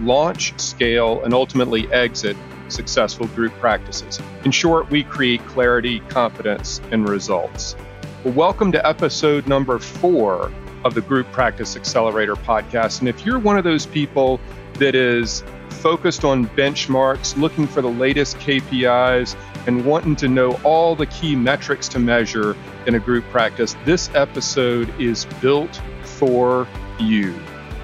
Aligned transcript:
launch, 0.00 0.58
scale, 0.58 1.22
and 1.22 1.32
ultimately 1.32 1.90
exit 1.92 2.36
successful 2.68 3.26
group 3.28 3.52
practices. 3.54 4.20
In 4.44 4.50
short, 4.50 4.90
we 4.90 5.02
create 5.04 5.44
clarity, 5.46 6.00
confidence, 6.08 6.80
and 6.90 7.08
results. 7.08 7.76
Well, 8.24 8.34
welcome 8.34 8.72
to 8.72 8.86
episode 8.86 9.46
number 9.46 9.78
four 9.78 10.52
of 10.84 10.94
the 10.94 11.00
Group 11.00 11.30
Practice 11.32 11.76
Accelerator 11.76 12.36
podcast. 12.36 13.00
And 13.00 13.08
if 13.08 13.24
you're 13.24 13.38
one 13.38 13.58
of 13.58 13.64
those 13.64 13.86
people 13.86 14.40
that 14.74 14.94
is 14.94 15.42
focused 15.68 16.24
on 16.24 16.46
benchmarks, 16.48 17.36
looking 17.36 17.66
for 17.66 17.82
the 17.82 17.90
latest 17.90 18.38
KPIs, 18.38 19.36
and 19.66 19.84
wanting 19.84 20.14
to 20.16 20.28
know 20.28 20.52
all 20.62 20.94
the 20.94 21.06
key 21.06 21.34
metrics 21.34 21.88
to 21.88 21.98
measure 21.98 22.56
in 22.86 22.94
a 22.94 22.98
group 22.98 23.24
practice, 23.30 23.76
this 23.84 24.10
episode 24.14 24.92
is 25.00 25.24
built 25.40 25.80
for 26.02 26.68
you. 26.98 27.38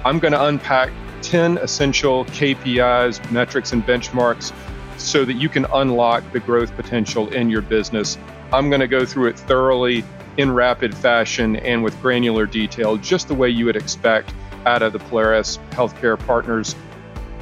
I'm 0.05 0.19
going 0.19 0.31
to 0.33 0.45
unpack 0.45 0.91
10 1.23 1.57
essential 1.57 2.25
KPIs, 2.25 3.31
metrics, 3.31 3.71
and 3.71 3.83
benchmarks 3.83 4.53
so 4.97 5.25
that 5.25 5.33
you 5.33 5.49
can 5.49 5.65
unlock 5.73 6.23
the 6.31 6.39
growth 6.39 6.75
potential 6.75 7.27
in 7.33 7.49
your 7.49 7.61
business. 7.61 8.17
I'm 8.51 8.69
going 8.69 8.81
to 8.81 8.87
go 8.87 9.05
through 9.05 9.29
it 9.29 9.39
thoroughly 9.39 10.03
in 10.37 10.51
rapid 10.51 10.95
fashion 10.95 11.55
and 11.57 11.83
with 11.83 11.99
granular 12.01 12.45
detail, 12.45 12.97
just 12.97 13.27
the 13.27 13.35
way 13.35 13.49
you 13.49 13.65
would 13.65 13.75
expect 13.75 14.33
out 14.65 14.81
of 14.81 14.93
the 14.93 14.99
Polaris 14.99 15.59
Healthcare 15.71 16.19
Partners 16.19 16.75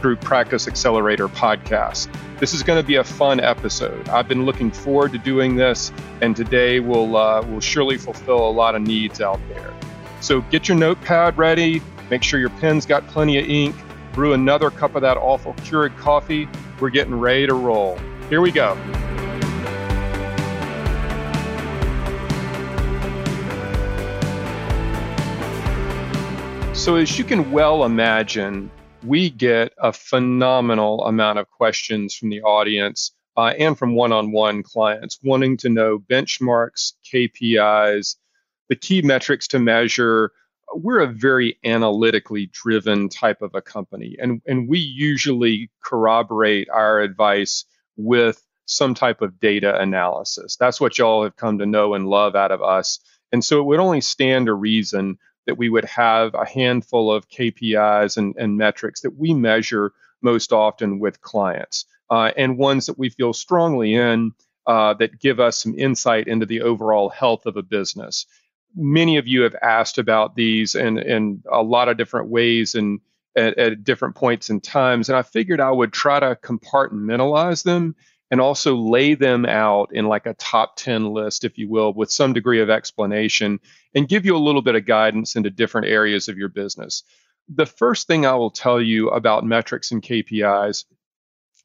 Group 0.02 0.22
Practice 0.22 0.68
Accelerator 0.68 1.28
podcast. 1.28 2.10
This 2.40 2.54
is 2.54 2.64
going 2.64 2.82
to 2.82 2.88
be 2.88 2.96
a 2.96 3.04
fun 3.04 3.40
episode. 3.40 4.10
I've 4.10 4.28
been 4.28 4.46
looking 4.46 4.72
forward 4.72 5.12
to 5.12 5.20
doing 5.20 5.56
this, 5.56 5.92
and 6.22 6.36
today 6.36 6.80
will 6.80 7.16
uh, 7.16 7.44
will 7.44 7.60
surely 7.60 7.98
fulfill 7.98 8.50
a 8.50 8.52
lot 8.52 8.74
of 8.74 8.82
needs 8.82 9.22
out 9.22 9.40
there. 9.50 9.72
So 10.22 10.42
get 10.42 10.68
your 10.68 10.78
notepad 10.78 11.38
ready, 11.38 11.82
Make 12.12 12.24
sure 12.24 12.42
your 12.42 12.50
pen's 12.50 12.86
got 12.86 13.08
plenty 13.08 13.40
of 13.40 13.50
ink. 13.50 13.74
Brew 14.12 14.34
another 14.34 14.70
cup 14.70 14.96
of 14.96 15.02
that 15.02 15.16
awful 15.16 15.54
Keurig 15.54 15.98
coffee. 15.98 16.50
We're 16.82 16.90
getting 16.90 17.18
ready 17.18 17.48
to 17.48 17.54
roll. 17.54 17.98
Here 18.28 18.42
we 18.42 18.52
go. 18.52 18.76
So, 26.74 26.98
as 26.98 27.18
you 27.18 27.24
can 27.24 27.50
well 27.50 27.86
imagine, 27.86 28.70
we 29.06 29.30
get 29.30 29.72
a 29.78 29.94
phenomenal 29.94 31.06
amount 31.06 31.40
of 31.40 31.50
questions 31.50 32.14
from 32.14 32.30
the 32.30 32.42
audience 32.42 33.14
uh, 33.38 33.54
and 33.58 33.78
from 33.78 33.96
one 33.96 34.12
on 34.12 34.34
one 34.34 34.64
clients 34.64 35.18
wanting 35.24 35.56
to 35.58 35.70
know 35.70 35.98
benchmarks, 35.98 36.92
KPIs, 37.10 38.18
the 38.68 38.76
key 38.76 39.02
metrics 39.02 39.48
to 39.48 39.60
measure 39.60 40.34
we're 40.76 41.00
a 41.00 41.08
very 41.08 41.58
analytically 41.64 42.48
driven 42.48 43.10
type 43.10 43.42
of 43.42 43.52
a 43.56 43.62
company 43.62 44.16
and 44.20 44.42
and 44.46 44.68
we 44.70 44.80
usually 44.80 45.70
corroborate 45.84 46.70
our 46.70 47.00
advice 47.00 47.66
with 47.98 48.42
some 48.66 48.94
type 48.94 49.22
of 49.22 49.40
data 49.40 49.80
analysis. 49.80 50.56
That's 50.56 50.80
what 50.80 50.98
y'all 50.98 51.24
have 51.24 51.36
come 51.36 51.60
to 51.60 51.66
know 51.66 51.94
and 51.94 52.08
love 52.08 52.36
out 52.36 52.52
of 52.52 52.62
us. 52.62 53.00
And 53.32 53.44
so 53.44 53.60
it 53.60 53.66
would 53.66 53.80
only 53.80 54.02
stand 54.02 54.46
to 54.48 54.54
reason 54.54 55.18
that 55.46 55.58
we 55.58 55.70
would 55.70 55.86
have 55.86 56.34
a 56.34 56.46
handful 56.46 57.12
of 57.12 57.30
KPIs 57.30 58.18
and, 58.18 58.36
and 58.38 58.58
metrics 58.58 59.02
that 59.02 59.18
we 59.18 59.34
measure 59.34 59.92
most 60.22 60.54
often 60.54 61.00
with 61.00 61.22
clients 61.22 61.86
uh, 62.10 62.32
and 62.38 62.58
ones 62.58 62.86
that 62.86 62.98
we 62.98 63.10
feel 63.10 63.34
strongly 63.34 63.96
in 63.96 64.32
uh, 64.68 64.94
that 64.94 65.20
give 65.20 65.40
us 65.40 65.58
some 65.58 65.78
insight 65.78 66.28
into 66.28 66.46
the 66.46 66.62
overall 66.62 67.10
health 67.10 67.46
of 67.46 67.58
a 67.58 67.64
business 67.64 68.26
many 68.76 69.18
of 69.18 69.28
you 69.28 69.42
have 69.42 69.56
asked 69.62 69.98
about 69.98 70.36
these 70.36 70.76
in, 70.76 70.98
in 70.98 71.44
a 71.52 71.62
lot 71.62 71.90
of 71.90 71.98
different 71.98 72.30
ways 72.30 72.76
and 72.76 73.00
at, 73.36 73.58
at 73.58 73.84
different 73.84 74.16
points 74.16 74.50
and 74.50 74.64
times. 74.64 75.10
And 75.10 75.18
I 75.18 75.22
figured 75.22 75.60
I 75.60 75.72
would 75.72 75.94
try 75.94 76.20
to 76.20 76.36
compartmentalize 76.36 77.64
them 77.64 77.96
and 78.30 78.40
also 78.40 78.76
lay 78.76 79.14
them 79.14 79.46
out 79.46 79.90
in 79.94 80.08
like 80.08 80.26
a 80.26 80.34
top 80.36 80.78
10 80.78 81.14
list, 81.14 81.44
if 81.44 81.58
you 81.58 81.70
will, 81.70 81.94
with 81.94 82.12
some 82.12 82.34
degree 82.34 82.62
of 82.62 82.70
explanation 82.70 83.60
and 83.94 84.08
give 84.08 84.26
you 84.26 84.36
a 84.36 84.40
little 84.40 84.62
bit 84.62 84.76
of 84.76 84.86
guidance 84.86 85.36
into 85.36 85.50
different 85.50 85.88
areas 85.88 86.30
of 86.30 86.38
your 86.38 86.50
business. 86.50 87.04
The 87.54 87.66
first 87.66 88.08
thing 88.08 88.26
I 88.26 88.36
will 88.36 88.52
tell 88.52 88.82
you 88.82 89.10
about 89.10 89.46
metrics 89.46 89.92
and 89.92 90.02
KPIs 90.02 90.86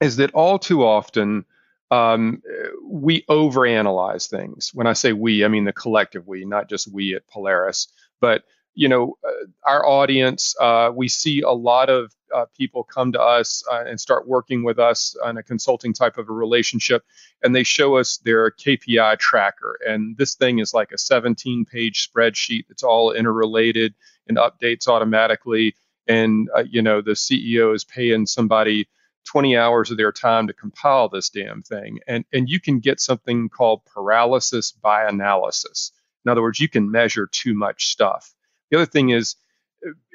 is 0.01 0.17
that 0.17 0.35
all 0.35 0.59
too 0.59 0.85
often 0.85 1.45
um, 1.91 2.43
we 2.83 3.23
overanalyze 3.23 4.29
things. 4.29 4.71
When 4.75 4.87
I 4.87 4.93
say 4.93 5.13
we, 5.13 5.45
I 5.45 5.49
mean 5.49 5.65
the 5.65 5.73
collective 5.73 6.27
we, 6.27 6.45
not 6.45 6.69
just 6.69 6.93
we 6.93 7.15
at 7.15 7.27
Polaris. 7.29 7.89
But 8.21 8.45
you 8.77 8.89
know, 8.89 9.17
uh, 9.27 9.47
our 9.65 9.87
audience, 9.87 10.55
uh, 10.61 10.93
we 10.95 11.09
see 11.09 11.41
a 11.41 11.51
lot 11.51 11.89
of 11.89 12.15
uh, 12.35 12.45
people 12.57 12.85
come 12.85 13.11
to 13.13 13.21
us 13.21 13.65
uh, 13.73 13.85
and 13.87 13.99
start 13.99 14.29
working 14.29 14.65
with 14.65 14.79
us 14.79 15.17
on 15.25 15.39
a 15.39 15.43
consulting 15.43 15.95
type 15.95 16.19
of 16.19 16.29
a 16.29 16.33
relationship, 16.33 17.03
and 17.43 17.55
they 17.55 17.63
show 17.63 17.97
us 17.97 18.19
their 18.19 18.51
KPI 18.51 19.19
tracker. 19.19 19.79
And 19.87 20.17
this 20.19 20.35
thing 20.35 20.59
is 20.59 20.75
like 20.75 20.93
a 20.93 20.99
17 20.99 21.65
page 21.65 22.07
spreadsheet 22.07 22.65
that's 22.69 22.83
all 22.83 23.13
interrelated 23.13 23.95
and 24.29 24.37
updates 24.37 24.87
automatically. 24.89 25.75
And, 26.07 26.51
uh, 26.55 26.65
you 26.69 26.83
know, 26.83 27.01
the 27.01 27.13
CEO 27.13 27.75
is 27.75 27.85
paying 27.85 28.27
somebody 28.27 28.89
20 29.27 29.57
hours 29.57 29.91
of 29.91 29.97
their 29.97 30.13
time 30.13 30.47
to 30.47 30.53
compile 30.53 31.09
this 31.09 31.31
damn 31.31 31.63
thing. 31.63 32.01
And, 32.07 32.25
and 32.33 32.49
you 32.49 32.61
can 32.61 32.81
get 32.81 33.01
something 33.01 33.49
called 33.49 33.85
paralysis 33.85 34.73
by 34.73 35.05
analysis. 35.05 35.93
In 36.25 36.31
other 36.31 36.43
words, 36.43 36.61
you 36.61 36.69
can 36.69 36.91
measure 36.91 37.29
too 37.31 37.55
much 37.55 37.89
stuff. 37.89 38.35
The 38.71 38.79
other 38.79 38.87
thing 38.87 39.11
is, 39.11 39.37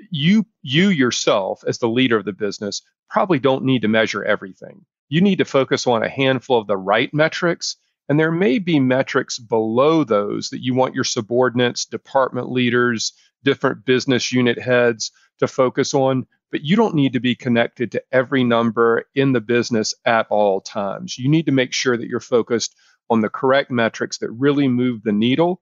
you 0.10 0.46
you 0.62 0.90
yourself 0.90 1.64
as 1.66 1.78
the 1.78 1.88
leader 1.88 2.18
of 2.18 2.26
the 2.26 2.34
business 2.34 2.82
probably 3.10 3.40
don't 3.40 3.64
need 3.64 3.84
to 3.84 3.88
measure 3.88 4.24
everything. 4.24 4.86
You 5.10 5.22
need 5.22 5.38
to 5.38 5.46
focus 5.46 5.88
on 5.88 6.04
a 6.04 6.10
handful 6.10 6.58
of 6.58 6.68
the 6.68 6.78
right 6.78 7.14
metrics 7.14 7.78
and 8.12 8.20
there 8.20 8.32
may 8.32 8.60
be 8.60 8.78
metrics 8.78 9.40
below 9.40 10.04
those 10.04 10.50
that 10.50 10.62
you 10.62 10.76
want 10.76 10.94
your 10.94 11.06
subordinates, 11.06 11.86
department 11.86 12.52
leaders, 12.52 13.14
different 13.42 13.86
business 13.86 14.34
unit 14.34 14.60
heads 14.60 15.12
to 15.40 15.48
focus 15.48 15.94
on 15.94 16.28
but 16.52 16.62
you 16.62 16.76
don't 16.76 16.96
need 16.96 17.14
to 17.14 17.20
be 17.20 17.34
connected 17.34 17.92
to 17.94 18.04
every 18.12 18.44
number 18.44 19.06
in 19.16 19.32
the 19.32 19.42
business 19.42 19.94
at 20.06 20.28
all 20.30 20.60
times. 20.60 21.18
You 21.18 21.30
need 21.30 21.46
to 21.46 21.52
make 21.52 21.74
sure 21.74 21.98
that 21.98 22.08
you're 22.08 22.20
focused 22.20 22.76
on 23.10 23.22
the 23.22 23.30
correct 23.30 23.72
metrics 23.72 24.18
that 24.20 24.30
really 24.32 24.68
move 24.68 25.02
the 25.04 25.14
needle 25.14 25.62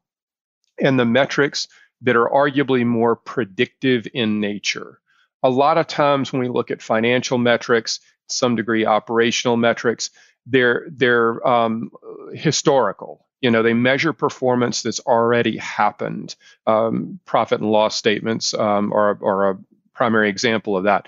and 0.79 0.99
the 0.99 1.05
metrics 1.05 1.67
that 2.01 2.15
are 2.15 2.29
arguably 2.29 2.85
more 2.85 3.15
predictive 3.15 4.07
in 4.13 4.39
nature. 4.39 4.99
A 5.43 5.49
lot 5.49 5.77
of 5.77 5.87
times 5.87 6.33
when 6.33 6.41
we 6.41 6.49
look 6.49 6.71
at 6.71 6.81
financial 6.81 7.37
metrics, 7.37 7.99
some 8.31 8.55
degree 8.55 8.85
operational 8.85 9.57
metrics, 9.57 10.09
they're 10.45 10.87
they're 10.89 11.45
um, 11.47 11.91
historical. 12.33 13.25
You 13.41 13.51
know, 13.51 13.63
they 13.63 13.73
measure 13.73 14.11
performance 14.11 14.81
that's 14.81 14.99
already 14.99 15.57
happened. 15.57 16.35
Um, 16.67 17.19
profit 17.25 17.61
and 17.61 17.71
loss 17.71 17.95
statements 17.95 18.53
um, 18.53 18.91
are, 18.91 19.17
are 19.23 19.51
a 19.51 19.59
primary 19.93 20.29
example 20.29 20.75
of 20.75 20.83
that. 20.83 21.07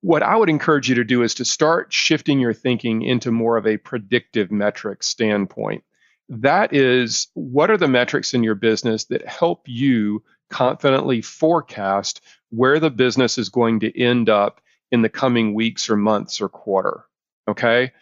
What 0.00 0.22
I 0.22 0.36
would 0.36 0.48
encourage 0.48 0.88
you 0.88 0.94
to 0.96 1.04
do 1.04 1.22
is 1.22 1.34
to 1.34 1.44
start 1.44 1.92
shifting 1.92 2.38
your 2.38 2.52
thinking 2.52 3.02
into 3.02 3.32
more 3.32 3.56
of 3.56 3.66
a 3.66 3.78
predictive 3.78 4.52
metric 4.52 5.02
standpoint. 5.02 5.82
That 6.28 6.72
is, 6.72 7.28
what 7.34 7.70
are 7.70 7.76
the 7.76 7.88
metrics 7.88 8.34
in 8.34 8.44
your 8.44 8.54
business 8.54 9.06
that 9.06 9.26
help 9.26 9.62
you 9.66 10.22
confidently 10.50 11.22
forecast 11.22 12.20
where 12.50 12.78
the 12.78 12.90
business 12.90 13.38
is 13.38 13.48
going 13.48 13.80
to 13.80 14.00
end 14.00 14.28
up 14.28 14.60
in 14.92 15.02
the 15.02 15.08
coming 15.08 15.54
weeks 15.54 15.90
or 15.90 15.96
months 15.96 16.40
or 16.40 16.48
quarter? 16.48 17.04
Okay. 17.48 17.92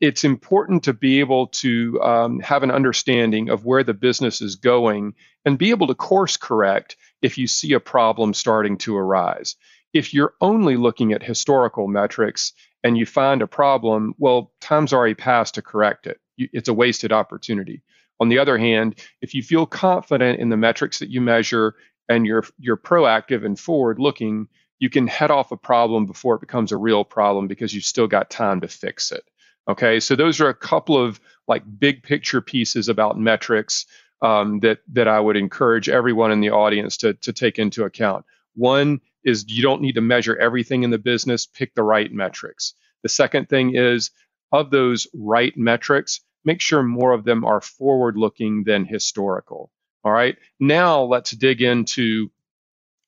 It's 0.00 0.24
important 0.24 0.84
to 0.84 0.92
be 0.92 1.20
able 1.20 1.48
to 1.48 2.00
um, 2.02 2.40
have 2.40 2.62
an 2.62 2.70
understanding 2.70 3.50
of 3.50 3.64
where 3.64 3.82
the 3.82 3.92
business 3.92 4.40
is 4.40 4.56
going 4.56 5.14
and 5.44 5.58
be 5.58 5.70
able 5.70 5.88
to 5.88 5.94
course 5.94 6.36
correct 6.36 6.96
if 7.20 7.36
you 7.36 7.46
see 7.46 7.72
a 7.72 7.80
problem 7.80 8.32
starting 8.32 8.78
to 8.78 8.96
arise. 8.96 9.56
If 9.92 10.14
you're 10.14 10.34
only 10.40 10.76
looking 10.76 11.12
at 11.12 11.22
historical 11.22 11.86
metrics 11.86 12.52
and 12.82 12.96
you 12.96 13.06
find 13.06 13.42
a 13.42 13.46
problem, 13.46 14.14
well, 14.18 14.52
time's 14.60 14.92
already 14.92 15.14
passed 15.14 15.54
to 15.54 15.62
correct 15.62 16.06
it. 16.06 16.20
It's 16.38 16.68
a 16.68 16.74
wasted 16.74 17.12
opportunity. 17.12 17.82
On 18.20 18.28
the 18.28 18.38
other 18.38 18.58
hand, 18.58 19.00
if 19.20 19.34
you 19.34 19.42
feel 19.42 19.66
confident 19.66 20.40
in 20.40 20.48
the 20.48 20.56
metrics 20.56 20.98
that 21.00 21.10
you 21.10 21.20
measure 21.20 21.74
and 22.08 22.26
you're 22.26 22.44
you're 22.58 22.76
proactive 22.76 23.44
and 23.44 23.58
forward 23.58 23.98
looking, 23.98 24.48
you 24.78 24.90
can 24.90 25.06
head 25.06 25.30
off 25.30 25.52
a 25.52 25.56
problem 25.56 26.06
before 26.06 26.34
it 26.36 26.40
becomes 26.40 26.72
a 26.72 26.76
real 26.76 27.04
problem 27.04 27.46
because 27.46 27.72
you've 27.72 27.84
still 27.84 28.06
got 28.06 28.30
time 28.30 28.60
to 28.60 28.68
fix 28.68 29.12
it. 29.12 29.24
Okay, 29.68 30.00
so 30.00 30.14
those 30.14 30.40
are 30.40 30.48
a 30.48 30.54
couple 30.54 31.02
of 31.02 31.20
like 31.48 31.62
big 31.78 32.02
picture 32.02 32.40
pieces 32.40 32.88
about 32.88 33.18
metrics 33.18 33.86
um, 34.20 34.60
that 34.60 34.80
that 34.92 35.08
I 35.08 35.18
would 35.18 35.36
encourage 35.36 35.88
everyone 35.88 36.32
in 36.32 36.40
the 36.40 36.50
audience 36.50 36.98
to 36.98 37.14
to 37.14 37.32
take 37.32 37.58
into 37.58 37.84
account. 37.84 38.24
One 38.54 39.00
is 39.24 39.46
you 39.48 39.62
don't 39.62 39.80
need 39.80 39.94
to 39.94 40.00
measure 40.00 40.36
everything 40.36 40.82
in 40.82 40.90
the 40.90 40.98
business. 40.98 41.46
Pick 41.46 41.74
the 41.74 41.82
right 41.82 42.12
metrics. 42.12 42.74
The 43.02 43.08
second 43.08 43.48
thing 43.48 43.74
is 43.74 44.10
of 44.52 44.70
those 44.70 45.06
right 45.14 45.56
metrics, 45.56 46.20
make 46.44 46.60
sure 46.60 46.82
more 46.82 47.12
of 47.12 47.24
them 47.24 47.44
are 47.44 47.60
forward 47.60 48.16
looking 48.16 48.64
than 48.64 48.84
historical. 48.84 49.70
All 50.04 50.12
right. 50.12 50.36
Now 50.60 51.02
let's 51.02 51.30
dig 51.30 51.62
into 51.62 52.30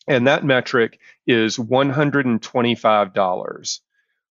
And 0.07 0.27
that 0.27 0.43
metric 0.43 0.99
is 1.25 1.57
$125. 1.57 3.79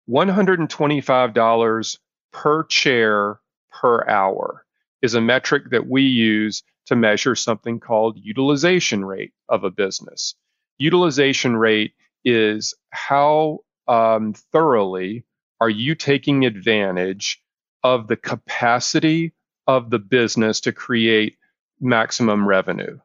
$125 0.10 1.98
per 2.32 2.64
chair 2.64 3.40
per 3.72 4.08
hour 4.08 4.66
is 5.02 5.16
a 5.16 5.22
metric 5.22 5.70
that 5.72 5.88
we 5.88 6.04
use 6.04 6.64
to 6.88 6.96
measure 6.96 7.36
something 7.36 7.80
called 7.80 8.18
utilization 8.18 9.06
rate 9.06 9.34
of 9.48 9.64
a 9.64 9.72
business. 9.72 10.36
Utilization 10.78 11.56
rate 11.56 11.94
is 12.26 12.74
how 12.90 13.60
um, 13.88 14.34
thoroughly 14.52 15.24
are 15.62 15.70
you 15.70 15.96
taking 15.96 16.46
advantage 16.46 17.42
of 17.84 18.08
the 18.08 18.16
capacity 18.16 19.34
of 19.68 19.90
the 19.90 20.00
business 20.00 20.62
to 20.62 20.72
create 20.72 21.38
maximum 21.80 22.48
revenue. 22.48 23.00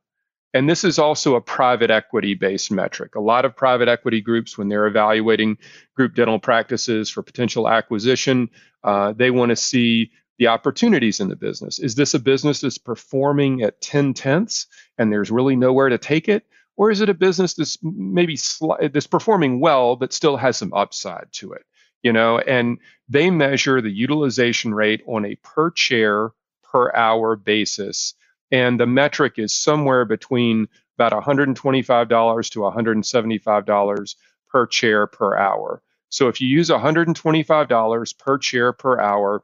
And 0.52 0.70
this 0.70 0.84
is 0.84 0.98
also 1.00 1.34
a 1.34 1.40
private 1.40 1.90
equity 1.90 2.34
based 2.34 2.70
metric. 2.70 3.16
A 3.16 3.20
lot 3.20 3.44
of 3.44 3.56
private 3.56 3.88
equity 3.88 4.20
groups, 4.20 4.56
when 4.56 4.68
they're 4.68 4.86
evaluating 4.86 5.58
group 5.96 6.14
dental 6.14 6.38
practices 6.38 7.10
for 7.10 7.22
potential 7.22 7.68
acquisition, 7.68 8.48
uh, 8.84 9.12
they 9.12 9.30
want 9.30 9.50
to 9.50 9.56
see 9.56 10.12
the 10.38 10.48
opportunities 10.48 11.20
in 11.20 11.28
the 11.28 11.36
business. 11.36 11.78
Is 11.78 11.94
this 11.94 12.14
a 12.14 12.18
business 12.18 12.60
that's 12.60 12.78
performing 12.78 13.62
at 13.62 13.80
10 13.80 14.14
tenths 14.14 14.66
and 14.98 15.12
there's 15.12 15.30
really 15.30 15.56
nowhere 15.56 15.88
to 15.88 15.98
take 15.98 16.28
it? 16.28 16.44
Or 16.76 16.90
is 16.90 17.00
it 17.00 17.08
a 17.08 17.14
business 17.14 17.54
that's 17.54 17.78
maybe 17.82 18.36
sli- 18.36 18.92
that's 18.92 19.06
performing 19.06 19.60
well 19.60 19.96
but 19.96 20.12
still 20.12 20.36
has 20.36 20.56
some 20.56 20.72
upside 20.72 21.26
to 21.34 21.52
it? 21.52 21.62
You 22.02 22.12
know, 22.12 22.38
and 22.38 22.78
they 23.08 23.30
measure 23.30 23.80
the 23.80 23.90
utilization 23.90 24.74
rate 24.74 25.02
on 25.06 25.24
a 25.24 25.36
per 25.36 25.70
chair 25.70 26.30
per 26.64 26.94
hour 26.94 27.36
basis. 27.36 28.14
And 28.50 28.78
the 28.78 28.86
metric 28.86 29.34
is 29.38 29.54
somewhere 29.54 30.04
between 30.04 30.68
about 30.98 31.12
$125 31.12 32.50
to 32.50 32.58
$175 32.60 34.14
per 34.48 34.66
chair 34.66 35.06
per 35.06 35.36
hour. 35.36 35.82
So 36.08 36.28
if 36.28 36.40
you 36.40 36.48
use 36.48 36.70
$125 36.70 38.18
per 38.18 38.38
chair 38.38 38.72
per 38.72 39.00
hour, 39.00 39.42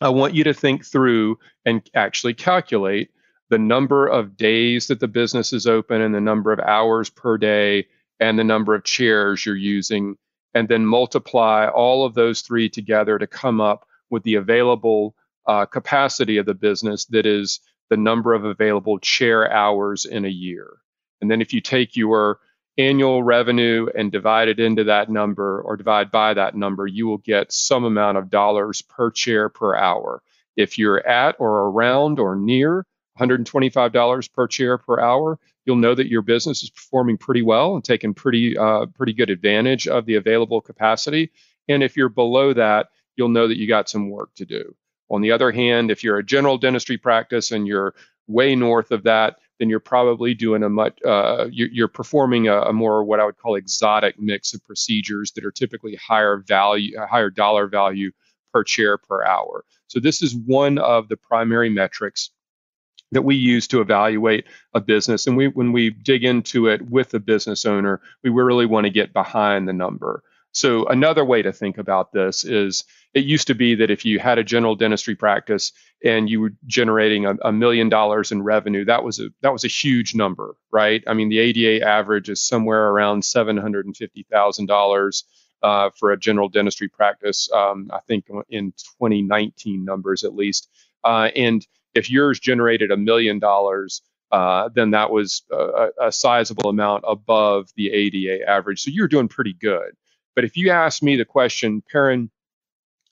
I 0.00 0.10
want 0.10 0.34
you 0.34 0.44
to 0.44 0.54
think 0.54 0.84
through 0.84 1.38
and 1.64 1.88
actually 1.94 2.34
calculate 2.34 3.10
the 3.50 3.58
number 3.58 4.06
of 4.06 4.36
days 4.36 4.88
that 4.88 5.00
the 5.00 5.08
business 5.08 5.52
is 5.52 5.66
open 5.66 6.00
and 6.00 6.14
the 6.14 6.20
number 6.20 6.52
of 6.52 6.60
hours 6.60 7.10
per 7.10 7.38
day 7.38 7.86
and 8.20 8.38
the 8.38 8.44
number 8.44 8.74
of 8.74 8.84
chairs 8.84 9.44
you're 9.44 9.56
using, 9.56 10.16
and 10.54 10.68
then 10.68 10.84
multiply 10.84 11.68
all 11.68 12.04
of 12.04 12.14
those 12.14 12.42
three 12.42 12.68
together 12.68 13.18
to 13.18 13.26
come 13.26 13.60
up 13.60 13.86
with 14.10 14.22
the 14.22 14.34
available 14.34 15.14
uh, 15.46 15.64
capacity 15.64 16.36
of 16.36 16.46
the 16.46 16.54
business 16.54 17.06
that 17.06 17.26
is 17.26 17.60
the 17.90 17.96
number 17.96 18.34
of 18.34 18.44
available 18.44 18.98
chair 18.98 19.50
hours 19.50 20.04
in 20.04 20.24
a 20.24 20.30
year. 20.30 20.76
And 21.20 21.30
then 21.30 21.40
if 21.40 21.52
you 21.52 21.60
take 21.60 21.96
your 21.96 22.38
annual 22.78 23.22
revenue 23.22 23.88
and 23.94 24.12
divide 24.12 24.48
it 24.48 24.60
into 24.60 24.84
that 24.84 25.10
number 25.10 25.60
or 25.60 25.76
divide 25.76 26.10
by 26.12 26.32
that 26.34 26.54
number, 26.54 26.86
you 26.86 27.06
will 27.06 27.18
get 27.18 27.52
some 27.52 27.84
amount 27.84 28.16
of 28.16 28.30
dollars 28.30 28.80
per 28.82 29.10
chair 29.10 29.48
per 29.48 29.74
hour. 29.74 30.22
If 30.56 30.78
you're 30.78 31.04
at 31.06 31.36
or 31.38 31.66
around 31.66 32.20
or 32.20 32.36
near 32.36 32.86
$125 33.18 34.32
per 34.32 34.46
chair 34.46 34.78
per 34.78 35.00
hour, 35.00 35.38
you'll 35.66 35.76
know 35.76 35.94
that 35.94 36.08
your 36.08 36.22
business 36.22 36.62
is 36.62 36.70
performing 36.70 37.18
pretty 37.18 37.42
well 37.42 37.74
and 37.74 37.84
taking 37.84 38.14
pretty 38.14 38.56
uh, 38.56 38.86
pretty 38.86 39.12
good 39.12 39.28
advantage 39.28 39.88
of 39.88 40.06
the 40.06 40.14
available 40.14 40.60
capacity. 40.60 41.30
And 41.68 41.82
if 41.82 41.96
you're 41.96 42.08
below 42.08 42.54
that, 42.54 42.88
you'll 43.16 43.28
know 43.28 43.48
that 43.48 43.58
you 43.58 43.66
got 43.66 43.88
some 43.88 44.08
work 44.08 44.30
to 44.36 44.46
do. 44.46 44.74
On 45.10 45.20
the 45.20 45.32
other 45.32 45.50
hand, 45.50 45.90
if 45.90 46.04
you're 46.04 46.18
a 46.18 46.24
general 46.24 46.58
dentistry 46.58 46.96
practice 46.96 47.50
and 47.50 47.66
you're 47.66 47.94
way 48.26 48.54
north 48.54 48.92
of 48.92 49.02
that, 49.04 49.38
then 49.58 49.68
you're 49.68 49.80
probably 49.80 50.34
doing 50.34 50.62
a 50.62 50.68
much 50.68 50.98
uh, 51.04 51.46
you're, 51.50 51.68
you're, 51.68 51.88
performing 51.88 52.48
a, 52.48 52.60
a, 52.62 52.72
more 52.72 53.02
what 53.04 53.20
I 53.20 53.24
would 53.24 53.38
call 53.38 53.56
exotic 53.56 54.18
mix 54.18 54.54
of 54.54 54.64
procedures 54.64 55.32
that 55.32 55.44
are 55.44 55.50
typically 55.50 55.96
higher 55.96 56.38
value, 56.38 56.96
higher 56.98 57.30
dollar 57.30 57.66
value 57.66 58.12
per 58.52 58.64
chair 58.64 58.98
per 58.98 59.24
hour. 59.24 59.64
So 59.88 60.00
this 60.00 60.22
is 60.22 60.34
one 60.34 60.78
of 60.78 61.08
the 61.08 61.16
primary 61.16 61.70
metrics 61.70 62.30
that 63.12 63.22
we 63.22 63.36
use 63.36 63.66
to 63.68 63.80
evaluate 63.80 64.46
a 64.74 64.80
business. 64.80 65.26
And 65.26 65.36
we 65.36 65.48
when 65.48 65.72
we 65.72 65.90
dig 65.90 66.24
into 66.24 66.68
it 66.68 66.82
with 66.90 67.14
a 67.14 67.20
business 67.20 67.64
owner, 67.64 68.00
we 68.22 68.30
really 68.30 68.66
want 68.66 68.84
to 68.84 68.90
get 68.90 69.12
behind 69.12 69.66
the 69.66 69.72
number. 69.72 70.22
So 70.58 70.86
another 70.86 71.24
way 71.24 71.40
to 71.42 71.52
think 71.52 71.78
about 71.78 72.12
this 72.12 72.42
is 72.44 72.82
it 73.14 73.24
used 73.24 73.46
to 73.46 73.54
be 73.54 73.76
that 73.76 73.90
if 73.90 74.04
you 74.04 74.18
had 74.18 74.38
a 74.38 74.44
general 74.44 74.74
dentistry 74.74 75.14
practice 75.14 75.70
and 76.04 76.28
you 76.28 76.40
were 76.40 76.52
generating 76.66 77.26
a, 77.26 77.36
a, 77.42 77.52
million 77.52 77.88
dollars 77.88 78.32
in 78.32 78.42
revenue, 78.42 78.84
that 78.86 79.04
was 79.04 79.20
a 79.20 79.28
that 79.42 79.52
was 79.52 79.64
a 79.64 79.68
huge 79.68 80.16
number, 80.16 80.56
right? 80.72 81.04
I 81.06 81.14
mean, 81.14 81.28
the 81.28 81.38
ADA 81.38 81.86
average 81.86 82.28
is 82.28 82.44
somewhere 82.44 82.88
around 82.88 83.24
seven 83.24 83.56
hundred 83.56 83.86
and 83.86 83.96
fifty 83.96 84.26
thousand 84.32 84.68
uh, 84.68 84.74
dollars 84.74 85.24
for 85.96 86.10
a 86.10 86.18
general 86.18 86.48
dentistry 86.48 86.88
practice. 86.88 87.48
Um, 87.54 87.88
I 87.92 88.00
think 88.08 88.26
in 88.50 88.72
2019 88.72 89.84
numbers 89.84 90.24
at 90.24 90.34
least. 90.34 90.68
Uh, 91.04 91.30
and 91.36 91.64
if 91.94 92.10
yours 92.10 92.40
generated 92.40 92.90
a 92.90 92.96
million 92.96 93.38
dollars, 93.38 94.02
uh, 94.32 94.70
then 94.74 94.90
that 94.90 95.12
was 95.12 95.44
a, 95.52 95.90
a 96.02 96.10
sizable 96.12 96.68
amount 96.68 97.04
above 97.06 97.70
the 97.76 97.92
ADA 97.92 98.44
average. 98.44 98.82
So 98.82 98.90
you're 98.90 99.06
doing 99.06 99.28
pretty 99.28 99.54
good. 99.54 99.94
But 100.38 100.44
if 100.44 100.56
you 100.56 100.70
ask 100.70 101.02
me 101.02 101.16
the 101.16 101.26
question, 101.26 101.82
Perrin, 101.92 102.30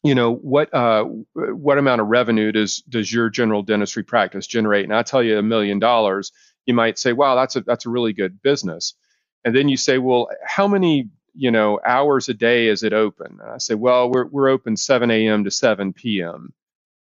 you 0.05 0.17
know 0.17 0.35
what 0.35 0.75
uh, 0.75 1.05
what 1.35 1.79
amount 1.79 2.01
of 2.03 2.09
revenue 2.09 2.53
does 2.53 2.79
does 2.89 3.13
your 3.13 3.31
general 3.31 3.63
dentistry 3.65 4.05
practice 4.05 4.49
generate? 4.49 4.87
And 4.87 4.95
I 4.95 5.05
tell 5.05 5.23
you 5.23 5.39
a 5.39 5.45
million 5.45 5.81
dollars, 5.81 6.33
you 6.67 6.75
might 6.75 6.99
say, 6.99 7.13
wow, 7.13 7.37
that's 7.37 7.57
a 7.57 7.63
that's 7.63 7.87
a 7.87 7.91
really 7.91 8.15
good 8.15 8.43
business. 8.43 8.95
And 9.45 9.55
then 9.57 9.69
you 9.69 9.77
say, 9.77 9.99
well, 9.99 10.31
how 10.45 10.69
many 10.69 11.11
you 11.35 11.53
know 11.53 11.81
hours 11.87 12.31
a 12.31 12.35
day 12.35 12.69
is 12.69 12.85
it 12.85 12.95
open? 12.95 13.41
And 13.43 13.53
I 13.53 13.59
say, 13.59 13.75
well, 13.77 14.11
we're 14.11 14.27
we're 14.27 14.51
open 14.51 14.79
7 14.79 15.13
a.m. 15.13 15.45
to 15.45 15.53
7 15.53 15.93
p.m. 15.95 16.55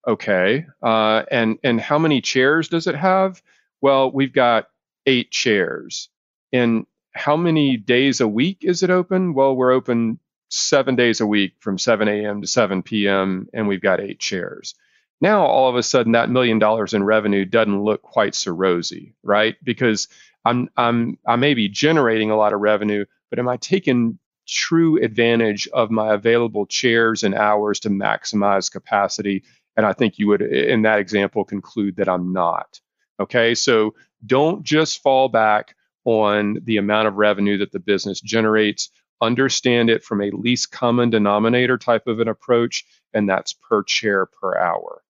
Okay, 0.07 0.67
uh, 0.83 1.23
and 1.31 1.59
and 1.63 1.81
how 1.81 1.99
many 1.99 2.21
chairs 2.21 2.69
does 2.69 2.87
it 2.87 2.95
have? 2.95 3.41
Well, 3.81 4.11
we've 4.11 4.33
got 4.33 4.67
eight 5.07 5.31
chairs. 5.31 6.09
And 6.53 6.85
how 7.13 7.37
many 7.37 7.77
days 7.77 8.21
a 8.21 8.27
week 8.27 8.59
is 8.61 8.83
it 8.83 8.89
open? 8.89 9.33
Well, 9.33 9.55
we're 9.55 9.71
open 9.71 10.19
seven 10.49 10.95
days 10.95 11.21
a 11.21 11.27
week 11.27 11.53
from 11.59 11.77
7 11.77 12.07
a.m. 12.07 12.41
to 12.41 12.47
7 12.47 12.83
p.m., 12.83 13.47
and 13.53 13.67
we've 13.67 13.81
got 13.81 14.01
eight 14.01 14.19
chairs. 14.19 14.75
Now, 15.21 15.45
all 15.45 15.69
of 15.69 15.75
a 15.75 15.83
sudden, 15.83 16.11
that 16.13 16.29
million 16.29 16.59
dollars 16.59 16.93
in 16.93 17.03
revenue 17.03 17.45
doesn't 17.45 17.83
look 17.83 18.01
quite 18.01 18.35
so 18.35 18.51
rosy, 18.51 19.15
right? 19.23 19.55
Because 19.63 20.07
I'm, 20.43 20.69
I'm, 20.75 21.17
I 21.25 21.37
may 21.37 21.53
be 21.53 21.69
generating 21.69 22.29
a 22.29 22.35
lot 22.35 22.53
of 22.53 22.59
revenue, 22.59 23.05
but 23.29 23.39
am 23.39 23.47
I 23.47 23.57
taking 23.57 24.19
true 24.47 25.01
advantage 25.01 25.67
of 25.67 25.89
my 25.89 26.13
available 26.13 26.65
chairs 26.65 27.23
and 27.23 27.33
hours 27.33 27.79
to 27.81 27.89
maximize 27.89 28.71
capacity? 28.71 29.43
And 29.77 29.85
I 29.85 29.93
think 29.93 30.19
you 30.19 30.27
would, 30.27 30.41
in 30.41 30.81
that 30.81 30.99
example, 30.99 31.45
conclude 31.45 31.95
that 31.95 32.09
I'm 32.09 32.33
not. 32.33 32.79
Okay, 33.19 33.55
so 33.55 33.95
don't 34.25 34.63
just 34.63 35.01
fall 35.01 35.29
back 35.29 35.75
on 36.05 36.59
the 36.63 36.77
amount 36.77 37.07
of 37.07 37.15
revenue 37.15 37.57
that 37.59 37.71
the 37.71 37.79
business 37.79 38.19
generates. 38.21 38.89
Understand 39.21 39.89
it 39.89 40.03
from 40.03 40.21
a 40.21 40.31
least 40.31 40.71
common 40.71 41.09
denominator 41.09 41.77
type 41.77 42.07
of 42.07 42.19
an 42.19 42.27
approach, 42.27 42.85
and 43.13 43.29
that's 43.29 43.53
per 43.53 43.83
chair 43.83 44.25
per 44.25 44.57
hour. 44.57 45.01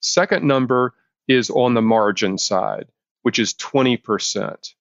Second 0.00 0.44
number 0.46 0.94
is 1.26 1.50
on 1.50 1.74
the 1.74 1.82
margin 1.82 2.38
side, 2.38 2.86
which 3.22 3.38
is 3.38 3.54
20%. 3.54 4.74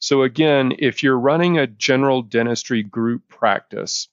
So, 0.00 0.22
again, 0.22 0.74
if 0.80 1.04
you're 1.04 1.18
running 1.18 1.58
a 1.58 1.68
general 1.68 2.22
dentistry 2.22 2.82
group 2.82 3.28
practice, 3.28 4.08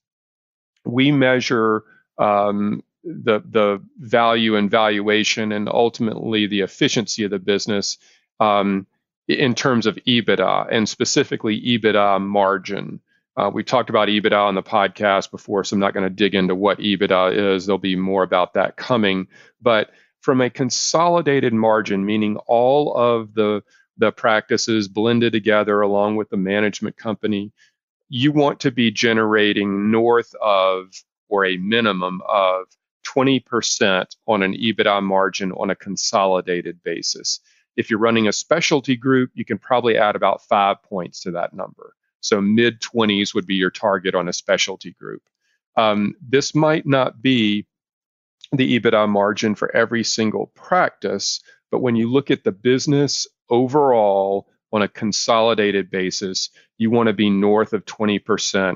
we 0.86 1.12
measure 1.12 1.84
um, 2.20 2.84
the, 3.04 3.42
the 3.50 3.82
value 3.98 4.56
and 4.56 4.70
valuation 4.70 5.52
and 5.52 5.68
ultimately 5.68 6.46
the 6.46 6.62
efficiency 6.62 7.24
of 7.24 7.32
the 7.32 7.40
business 7.40 7.98
um, 8.40 8.86
in 9.30 9.54
terms 9.54 9.86
of 9.86 9.96
EBITDA 10.08 10.68
and 10.72 10.90
specifically 10.90 11.62
EBITDA 11.62 12.20
margin. 12.20 13.00
Uh, 13.38 13.50
we 13.54 13.64
talked 13.64 13.90
about 13.90 14.10
EBITDA 14.10 14.38
on 14.38 14.56
the 14.56 14.64
podcast 14.64 15.30
before, 15.32 15.64
so 15.64 15.76
I'm 15.76 15.80
not 15.80 15.94
going 15.94 16.04
to 16.04 16.10
dig 16.10 16.34
into 16.34 16.56
what 16.56 16.80
EBITDA 16.80 17.56
is. 17.56 17.66
There'll 17.66 17.78
be 17.78 17.96
more 17.96 18.24
about 18.24 18.56
that 18.56 18.76
coming. 18.76 19.28
But 19.62 19.92
from 20.22 20.42
a 20.42 20.50
consolidated 20.50 21.54
margin, 21.54 22.06
meaning 22.06 22.38
all 22.48 22.94
of 22.96 23.34
the 23.36 23.64
the 23.98 24.12
practices 24.14 24.88
blended 24.88 25.34
together 25.34 25.82
along 25.82 26.16
with 26.16 26.30
the 26.30 26.38
management 26.38 26.96
company, 26.96 27.52
you 28.08 28.32
want 28.32 28.62
to 28.62 28.72
be 28.72 28.92
generating 28.92 29.92
north 29.92 30.34
of 30.42 30.88
or 31.28 31.46
a 31.46 31.58
minimum 31.58 32.22
of 32.28 32.66
20% 33.06 34.06
on 34.26 34.42
an 34.42 34.54
EBITDA 34.54 35.04
margin 35.04 35.52
on 35.52 35.70
a 35.70 35.76
consolidated 35.76 36.82
basis. 36.82 37.42
If 37.80 37.90
you're 37.90 37.98
running 37.98 38.28
a 38.28 38.34
specialty 38.34 38.98
group, 38.98 39.32
you 39.36 39.46
can 39.46 39.58
probably 39.58 39.98
add 39.98 40.18
about 40.18 40.42
five 40.42 40.84
points 40.84 41.22
to 41.22 41.32
that 41.32 41.54
number. 41.54 41.96
So 42.20 42.42
mid 42.42 42.82
20s 42.82 43.34
would 43.34 43.48
be 43.48 43.56
your 43.56 43.72
target 43.72 44.16
on 44.16 44.28
a 44.28 44.34
specialty 44.34 44.92
group. 44.92 45.22
Um, 45.78 46.16
this 46.22 46.54
might 46.54 46.86
not 46.86 47.22
be 47.22 47.68
the 48.52 48.78
EBITDA 48.78 49.08
margin 49.08 49.56
for 49.56 49.74
every 49.74 50.04
single 50.04 50.48
practice, 50.48 51.40
but 51.72 51.80
when 51.80 51.96
you 51.96 52.12
look 52.12 52.30
at 52.30 52.44
the 52.44 52.52
business 52.52 53.28
overall 53.50 54.50
on 54.74 54.82
a 54.82 54.90
consolidated 54.90 55.90
basis, 55.90 56.50
you 56.78 56.92
want 56.92 57.08
to 57.08 57.14
be 57.14 57.30
north 57.30 57.72
of 57.72 57.86
20% 57.86 58.76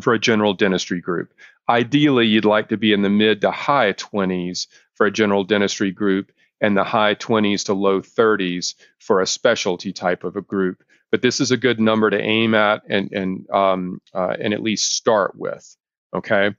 for 0.00 0.12
a 0.12 0.18
general 0.18 0.54
dentistry 0.54 1.00
group. 1.00 1.32
Ideally, 1.68 2.26
you'd 2.26 2.44
like 2.44 2.70
to 2.70 2.76
be 2.76 2.92
in 2.92 3.02
the 3.02 3.10
mid 3.10 3.42
to 3.42 3.52
high 3.52 3.92
20s 3.92 4.66
for 4.96 5.06
a 5.06 5.12
general 5.12 5.44
dentistry 5.44 5.92
group 5.92 6.32
and 6.60 6.76
the 6.76 6.84
high 6.84 7.14
20s 7.14 7.66
to 7.66 7.74
low 7.74 8.00
30s 8.00 8.74
for 8.98 9.20
a 9.20 9.26
specialty 9.26 9.92
type 9.92 10.24
of 10.24 10.36
a 10.36 10.42
group. 10.42 10.82
But 11.10 11.22
this 11.22 11.40
is 11.40 11.50
a 11.50 11.56
good 11.56 11.80
number 11.80 12.10
to 12.10 12.20
aim 12.20 12.54
at 12.54 12.82
and 12.88 13.10
and 13.12 13.50
um, 13.50 14.02
uh, 14.12 14.36
and 14.38 14.52
at 14.52 14.62
least 14.62 14.94
start 14.94 15.34
with. 15.36 15.76
Okay. 16.14 16.54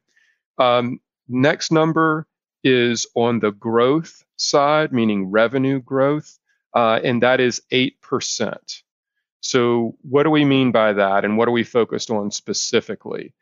Um, 0.58 1.00
next 1.28 1.72
number 1.72 2.28
is 2.64 3.08
on 3.16 3.40
the 3.40 3.52
growth 3.52 4.24
side, 4.38 4.92
meaning 4.92 5.30
revenue 5.32 5.80
growth, 5.82 6.40
uh, 6.76 7.00
and 7.04 7.24
that 7.24 7.40
is 7.40 7.62
eight 7.72 8.02
percent. 8.02 8.82
So, 9.42 9.96
what 10.02 10.24
do 10.24 10.32
we 10.32 10.46
mean 10.46 10.72
by 10.72 10.94
that, 10.94 11.26
and 11.26 11.38
what 11.38 11.48
are 11.48 11.52
we 11.52 11.64
focused 11.64 12.12
on 12.12 12.32
specifically? 12.32 13.34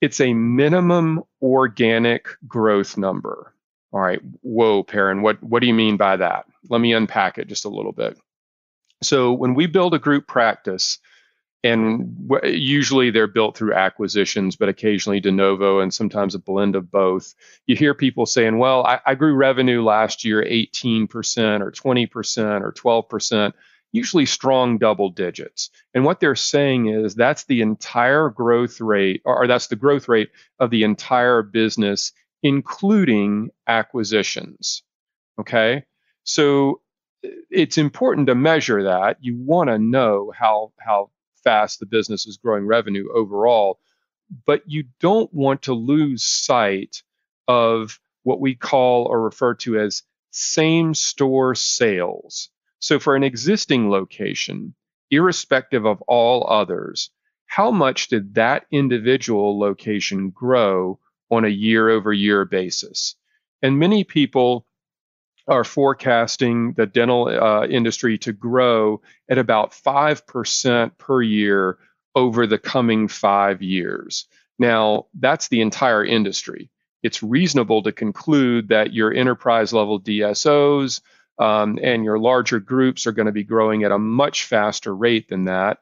It's 0.00 0.20
a 0.20 0.34
minimum 0.34 1.22
organic 1.40 2.28
growth 2.46 2.98
number. 2.98 3.54
All 3.96 4.02
right, 4.02 4.20
whoa, 4.42 4.82
Perrin, 4.82 5.22
what, 5.22 5.42
what 5.42 5.60
do 5.60 5.66
you 5.66 5.72
mean 5.72 5.96
by 5.96 6.18
that? 6.18 6.44
Let 6.68 6.82
me 6.82 6.92
unpack 6.92 7.38
it 7.38 7.48
just 7.48 7.64
a 7.64 7.70
little 7.70 7.92
bit. 7.92 8.18
So, 9.02 9.32
when 9.32 9.54
we 9.54 9.66
build 9.66 9.94
a 9.94 9.98
group 9.98 10.26
practice, 10.26 10.98
and 11.64 12.30
usually 12.44 13.10
they're 13.10 13.26
built 13.26 13.56
through 13.56 13.72
acquisitions, 13.72 14.56
but 14.56 14.68
occasionally 14.68 15.20
de 15.20 15.32
novo 15.32 15.80
and 15.80 15.94
sometimes 15.94 16.34
a 16.34 16.38
blend 16.38 16.76
of 16.76 16.90
both. 16.90 17.34
You 17.66 17.74
hear 17.74 17.94
people 17.94 18.26
saying, 18.26 18.58
well, 18.58 18.84
I, 18.84 19.00
I 19.06 19.14
grew 19.14 19.34
revenue 19.34 19.82
last 19.82 20.26
year 20.26 20.42
18% 20.42 21.08
or 21.62 21.72
20% 21.72 22.60
or 22.60 22.72
12% 22.72 23.52
usually 23.92 24.26
strong 24.26 24.76
double 24.76 25.08
digits. 25.08 25.70
And 25.94 26.04
what 26.04 26.20
they're 26.20 26.36
saying 26.36 26.86
is 26.88 27.14
that's 27.14 27.44
the 27.44 27.62
entire 27.62 28.28
growth 28.28 28.78
rate, 28.78 29.22
or 29.24 29.46
that's 29.46 29.68
the 29.68 29.76
growth 29.76 30.06
rate 30.06 30.30
of 30.60 30.70
the 30.70 30.82
entire 30.82 31.42
business, 31.42 32.12
including 32.42 33.50
acquisitions. 33.66 34.82
Okay. 35.40 35.84
So 36.24 36.80
it's 37.50 37.78
important 37.78 38.28
to 38.28 38.34
measure 38.34 38.84
that. 38.84 39.18
You 39.20 39.36
want 39.38 39.68
to 39.70 39.78
know 39.78 40.32
how, 40.36 40.72
how 40.78 41.10
fast 41.44 41.80
the 41.80 41.86
business 41.86 42.26
is 42.26 42.36
growing 42.36 42.66
revenue 42.66 43.06
overall, 43.14 43.78
but 44.46 44.62
you 44.66 44.84
don't 45.00 45.32
want 45.32 45.62
to 45.62 45.72
lose 45.72 46.24
sight 46.24 47.02
of 47.48 47.98
what 48.22 48.40
we 48.40 48.54
call 48.54 49.06
or 49.06 49.22
refer 49.22 49.54
to 49.54 49.78
as 49.78 50.02
same 50.30 50.94
store 50.94 51.54
sales. 51.54 52.50
So 52.78 52.98
for 52.98 53.16
an 53.16 53.22
existing 53.22 53.90
location, 53.90 54.74
irrespective 55.10 55.86
of 55.86 56.02
all 56.02 56.46
others, 56.48 57.10
how 57.46 57.70
much 57.70 58.08
did 58.08 58.34
that 58.34 58.66
individual 58.70 59.58
location 59.58 60.30
grow 60.30 60.98
on 61.30 61.44
a 61.44 61.48
year 61.48 61.88
over 61.88 62.12
year 62.12 62.44
basis? 62.44 63.14
And 63.62 63.78
many 63.78 64.04
people 64.04 64.66
are 65.48 65.64
forecasting 65.64 66.72
the 66.72 66.86
dental 66.86 67.28
uh, 67.28 67.66
industry 67.66 68.18
to 68.18 68.32
grow 68.32 69.00
at 69.30 69.38
about 69.38 69.70
5% 69.72 70.98
per 70.98 71.22
year 71.22 71.78
over 72.14 72.46
the 72.46 72.58
coming 72.58 73.08
five 73.08 73.62
years. 73.62 74.26
Now, 74.58 75.06
that's 75.14 75.48
the 75.48 75.60
entire 75.60 76.04
industry. 76.04 76.70
It's 77.02 77.22
reasonable 77.22 77.82
to 77.82 77.92
conclude 77.92 78.68
that 78.68 78.92
your 78.92 79.12
enterprise 79.12 79.72
level 79.72 80.00
DSOs, 80.00 81.00
um, 81.38 81.78
and 81.82 82.04
your 82.04 82.18
larger 82.18 82.58
groups 82.58 83.06
are 83.06 83.12
going 83.12 83.26
to 83.26 83.32
be 83.32 83.44
growing 83.44 83.84
at 83.84 83.92
a 83.92 83.98
much 83.98 84.44
faster 84.44 84.94
rate 84.94 85.28
than 85.28 85.44
that. 85.44 85.78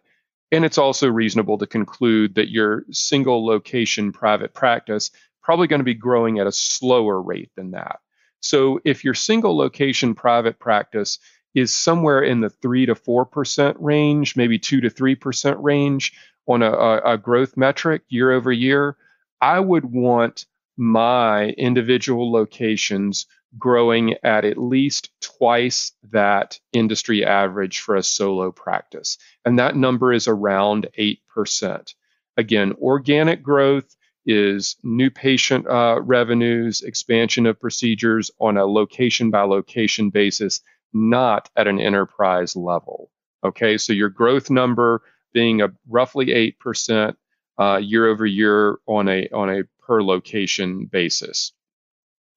And 0.51 0.65
it's 0.65 0.79
also 0.79 1.09
reasonable 1.09 1.59
to 1.59 1.67
conclude 1.67 2.35
that 2.35 2.51
your 2.51 2.85
single 2.91 3.47
location 3.47 4.13
private 4.13 4.55
practice 4.55 5.11
probably 5.45 5.69
going 5.69 5.81
to 5.81 5.85
be 5.85 5.95
growing 5.95 6.39
at 6.39 6.47
a 6.47 6.53
slower 6.53 7.21
rate 7.21 7.51
than 7.55 7.73
that. 7.73 8.01
So 8.41 8.81
if 8.85 9.05
your 9.05 9.15
single 9.15 9.57
location 9.57 10.15
private 10.15 10.59
practice 10.59 11.19
is 11.55 11.75
somewhere 11.75 12.23
in 12.23 12.41
the 12.41 12.51
3 12.51 12.87
to 12.87 12.95
4% 12.95 13.77
range, 13.79 14.37
maybe 14.37 14.59
2 14.59 14.81
to 14.81 14.91
3% 14.91 15.57
range 15.61 16.13
on 16.47 16.63
a, 16.63 16.73
a, 16.73 17.17
growth 17.17 17.57
metric 17.57 18.03
year 18.09 18.33
over 18.33 18.53
year, 18.53 18.97
I 19.41 19.61
would 19.61 19.85
want 19.85 20.47
my 20.77 21.51
individual 21.51 22.33
locations 22.33 23.27
growing 23.57 24.17
at 24.25 24.45
at 24.45 24.59
least 24.59 25.11
twice 25.21 25.93
that 26.11 26.59
industry 26.73 27.25
average 27.25 27.81
for 27.81 27.95
a 27.95 28.03
solo 28.03 28.51
practice. 28.51 29.17
And 29.45 29.59
that 29.59 29.77
number 29.77 30.13
is 30.13 30.27
around 30.27 30.89
8%. 30.99 31.95
Again, 32.37 32.75
organic 32.83 33.43
growth 33.43 33.95
is 34.27 34.77
new 34.83 35.11
patient 35.11 35.67
uh, 35.69 36.01
revenues, 36.03 36.83
expansion 36.83 37.47
of 37.47 37.61
procedures 37.61 38.31
on 38.41 38.57
a 38.57 38.65
location 38.65 39.31
by 39.31 39.43
location 39.43 40.11
basis, 40.11 40.61
not 40.93 41.51
at 41.57 41.67
an 41.67 41.81
enterprise 41.81 42.57
level. 42.57 43.11
Okay, 43.45 43.77
so 43.77 43.93
your 43.93 44.09
growth 44.09 44.51
number 44.51 45.03
being 45.33 45.61
a 45.61 45.73
roughly 45.89 46.55
8% 46.65 47.15
uh, 47.59 47.77
year 47.77 48.07
over 48.07 48.25
year 48.25 48.79
on 48.87 49.09
a, 49.09 49.29
on 49.29 49.51
a 49.51 49.65
per 49.87 50.03
location 50.03 50.87
basis. 50.87 51.53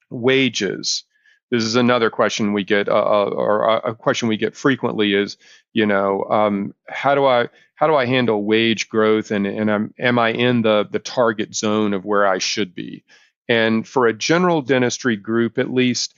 Wages 0.09 1.03
this 1.49 1.63
is 1.63 1.75
another 1.75 2.09
question 2.09 2.53
we 2.53 2.63
get, 2.63 2.89
uh, 2.89 2.93
uh 2.93 3.29
or 3.29 3.69
uh, 3.69 3.91
a 3.91 3.95
question 3.95 4.27
we 4.27 4.37
get 4.37 4.55
frequently 4.55 5.13
is, 5.13 5.37
you 5.73 5.85
know, 5.85 6.23
um, 6.25 6.73
how 6.87 7.15
do 7.15 7.25
I 7.25 7.49
how 7.75 7.87
do 7.87 7.95
I 7.95 8.05
handle 8.05 8.43
wage 8.43 8.89
growth, 8.89 9.31
and 9.31 9.47
and 9.47 9.69
am 9.69 9.93
am 9.99 10.19
I 10.19 10.29
in 10.29 10.61
the 10.61 10.87
the 10.89 10.99
target 10.99 11.55
zone 11.55 11.93
of 11.93 12.05
where 12.05 12.27
I 12.27 12.39
should 12.39 12.75
be? 12.75 13.03
And 13.47 13.87
for 13.87 14.07
a 14.07 14.13
general 14.13 14.61
dentistry 14.61 15.15
group, 15.15 15.57
at 15.57 15.73
least, 15.73 16.15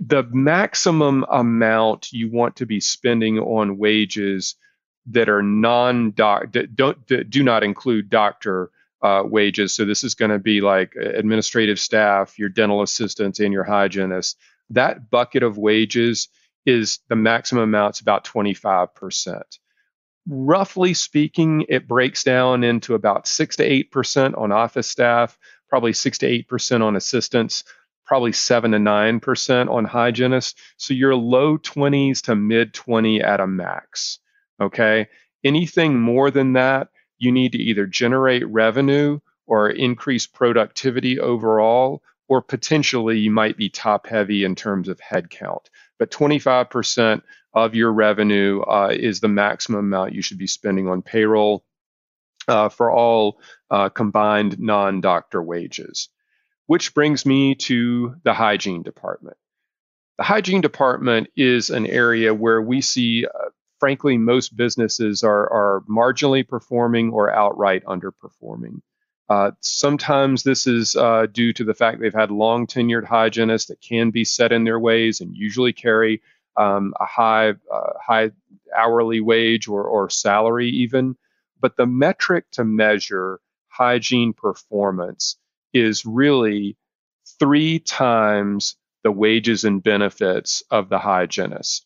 the 0.00 0.22
maximum 0.30 1.24
amount 1.30 2.12
you 2.12 2.30
want 2.30 2.56
to 2.56 2.66
be 2.66 2.80
spending 2.80 3.38
on 3.38 3.76
wages 3.76 4.56
that 5.06 5.28
are 5.28 5.42
non-doc 5.42 6.46
don't 6.74 7.06
do 7.28 7.42
not 7.42 7.64
include 7.64 8.08
doctor 8.08 8.70
uh, 9.02 9.22
wages. 9.24 9.74
So 9.74 9.84
this 9.84 10.04
is 10.04 10.14
going 10.14 10.30
to 10.30 10.38
be 10.38 10.60
like 10.60 10.94
administrative 10.96 11.80
staff, 11.80 12.38
your 12.38 12.48
dental 12.48 12.82
assistants, 12.82 13.40
and 13.40 13.52
your 13.52 13.64
hygienists. 13.64 14.36
That 14.70 15.10
bucket 15.10 15.42
of 15.42 15.58
wages 15.58 16.28
is 16.66 17.00
the 17.08 17.16
maximum 17.16 17.64
amount. 17.64 17.74
amount's 17.82 18.00
about 18.00 18.24
25%. 18.24 19.42
Roughly 20.28 20.94
speaking, 20.94 21.66
it 21.68 21.88
breaks 21.88 22.22
down 22.24 22.62
into 22.64 22.94
about 22.94 23.26
6 23.26 23.56
to 23.56 23.68
8% 23.84 24.38
on 24.38 24.52
office 24.52 24.88
staff, 24.88 25.38
probably 25.68 25.92
6 25.92 26.18
to 26.18 26.44
8% 26.44 26.82
on 26.82 26.96
assistants. 26.96 27.64
probably 28.04 28.32
seven 28.32 28.72
to 28.72 28.78
nine 28.78 29.20
percent 29.20 29.70
on 29.70 29.84
hygienists. 29.84 30.54
So 30.76 30.94
you're 30.94 31.14
low 31.16 31.58
20s 31.58 32.22
to 32.24 32.34
mid 32.36 32.74
20 32.74 33.22
at 33.22 33.40
a 33.40 33.46
max. 33.46 34.18
Okay. 34.60 35.08
Anything 35.44 36.00
more 36.00 36.30
than 36.30 36.52
that, 36.54 36.88
you 37.22 37.32
need 37.32 37.52
to 37.52 37.58
either 37.58 37.86
generate 37.86 38.46
revenue 38.46 39.20
or 39.46 39.70
increase 39.70 40.26
productivity 40.26 41.20
overall, 41.20 42.02
or 42.28 42.42
potentially 42.42 43.18
you 43.18 43.30
might 43.30 43.56
be 43.56 43.68
top 43.68 44.06
heavy 44.06 44.44
in 44.44 44.54
terms 44.54 44.88
of 44.88 45.00
headcount. 45.00 45.66
But 45.98 46.10
25% 46.10 47.22
of 47.54 47.74
your 47.74 47.92
revenue 47.92 48.60
uh, 48.62 48.92
is 48.92 49.20
the 49.20 49.28
maximum 49.28 49.80
amount 49.80 50.14
you 50.14 50.22
should 50.22 50.38
be 50.38 50.46
spending 50.46 50.88
on 50.88 51.02
payroll 51.02 51.64
uh, 52.48 52.68
for 52.68 52.90
all 52.90 53.40
uh, 53.70 53.88
combined 53.88 54.58
non 54.58 55.00
doctor 55.00 55.42
wages. 55.42 56.08
Which 56.66 56.94
brings 56.94 57.26
me 57.26 57.54
to 57.56 58.14
the 58.22 58.32
hygiene 58.32 58.82
department. 58.82 59.36
The 60.18 60.24
hygiene 60.24 60.60
department 60.60 61.28
is 61.36 61.70
an 61.70 61.86
area 61.86 62.32
where 62.32 62.62
we 62.62 62.80
see, 62.80 63.26
uh, 63.26 63.50
frankly, 63.82 64.16
most 64.16 64.56
businesses 64.56 65.24
are, 65.24 65.52
are 65.52 65.82
marginally 65.90 66.46
performing 66.46 67.10
or 67.10 67.34
outright 67.34 67.84
underperforming. 67.84 68.80
Uh, 69.28 69.50
sometimes 69.60 70.44
this 70.44 70.68
is 70.68 70.94
uh, 70.94 71.26
due 71.32 71.52
to 71.52 71.64
the 71.64 71.74
fact 71.74 71.98
they've 71.98 72.14
had 72.14 72.30
long 72.30 72.64
tenured 72.68 73.04
hygienists 73.04 73.66
that 73.66 73.80
can 73.80 74.12
be 74.12 74.24
set 74.24 74.52
in 74.52 74.62
their 74.62 74.78
ways 74.78 75.20
and 75.20 75.36
usually 75.36 75.72
carry 75.72 76.22
um, 76.56 76.94
a 77.00 77.04
high 77.04 77.48
uh, 77.48 77.92
high 78.00 78.30
hourly 78.72 79.20
wage 79.20 79.66
or, 79.66 79.82
or 79.82 80.08
salary 80.08 80.68
even. 80.68 81.16
But 81.60 81.76
the 81.76 81.86
metric 81.86 82.44
to 82.52 82.64
measure 82.64 83.40
hygiene 83.66 84.32
performance 84.32 85.38
is 85.72 86.06
really 86.06 86.76
three 87.40 87.80
times 87.80 88.76
the 89.02 89.10
wages 89.10 89.64
and 89.64 89.82
benefits 89.82 90.62
of 90.70 90.88
the 90.88 91.00
hygienist. 91.00 91.84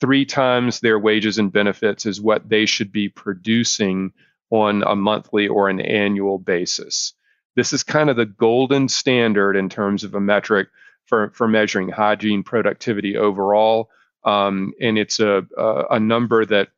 Three 0.00 0.26
times 0.26 0.80
their 0.80 0.98
wages 0.98 1.38
and 1.38 1.52
benefits 1.52 2.06
is 2.06 2.20
what 2.20 2.48
they 2.48 2.66
should 2.66 2.92
be 2.92 3.08
producing 3.08 4.12
on 4.50 4.82
a 4.86 4.94
monthly 4.94 5.48
or 5.48 5.68
an 5.68 5.80
annual 5.80 6.38
basis. 6.38 7.14
This 7.56 7.72
is 7.72 7.82
kind 7.82 8.10
of 8.10 8.16
the 8.16 8.26
golden 8.26 8.88
standard 8.88 9.56
in 9.56 9.68
terms 9.68 10.04
of 10.04 10.14
a 10.14 10.20
metric 10.20 10.68
for, 11.06 11.30
for 11.30 11.48
measuring 11.48 11.88
hygiene 11.88 12.42
productivity 12.42 13.16
overall. 13.16 13.88
Um, 14.24 14.74
and 14.80 14.98
it's 14.98 15.20
a, 15.20 15.46
a, 15.56 15.84
a, 15.92 16.00
number 16.00 16.44
that 16.44 16.68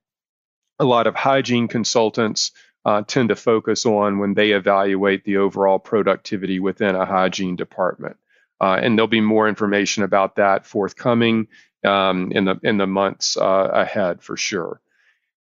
a 0.78 0.84
lot 0.84 1.06
of 1.06 1.14
hygiene 1.14 1.66
consultants 1.66 2.52
uh, 2.84 3.02
tend 3.02 3.30
to 3.30 3.36
focus 3.36 3.86
on 3.86 4.18
when 4.18 4.34
they 4.34 4.52
evaluate 4.52 5.24
the 5.24 5.38
overall 5.38 5.78
productivity 5.78 6.60
within 6.60 6.94
a 6.94 7.06
hygiene 7.06 7.56
department. 7.56 8.16
Uh, 8.60 8.78
and 8.80 8.96
there'll 8.96 9.08
be 9.08 9.20
more 9.20 9.48
information 9.48 10.02
about 10.02 10.36
that 10.36 10.66
forthcoming 10.66 11.48
um, 11.84 12.32
in 12.32 12.44
the 12.44 12.58
in 12.62 12.78
the 12.78 12.86
months 12.86 13.36
uh, 13.36 13.70
ahead 13.72 14.22
for 14.22 14.36
sure. 14.36 14.80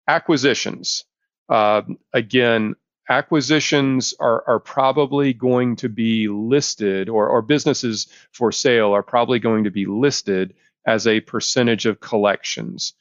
Acquisitions. 0.08 1.04
Uh, 1.48 1.82
again, 2.12 2.74
acquisitions 3.08 4.14
are, 4.18 4.44
are 4.46 4.60
probably 4.60 5.32
going 5.32 5.76
to 5.76 5.88
be 5.88 6.28
listed, 6.28 7.08
or, 7.08 7.28
or 7.28 7.42
businesses 7.42 8.06
for 8.32 8.52
sale 8.52 8.92
are 8.92 9.02
probably 9.02 9.38
going 9.38 9.64
to 9.64 9.70
be 9.70 9.86
listed 9.86 10.54
as 10.86 11.06
a 11.06 11.20
percentage 11.20 11.86
of 11.86 12.00
collections. 12.00 12.94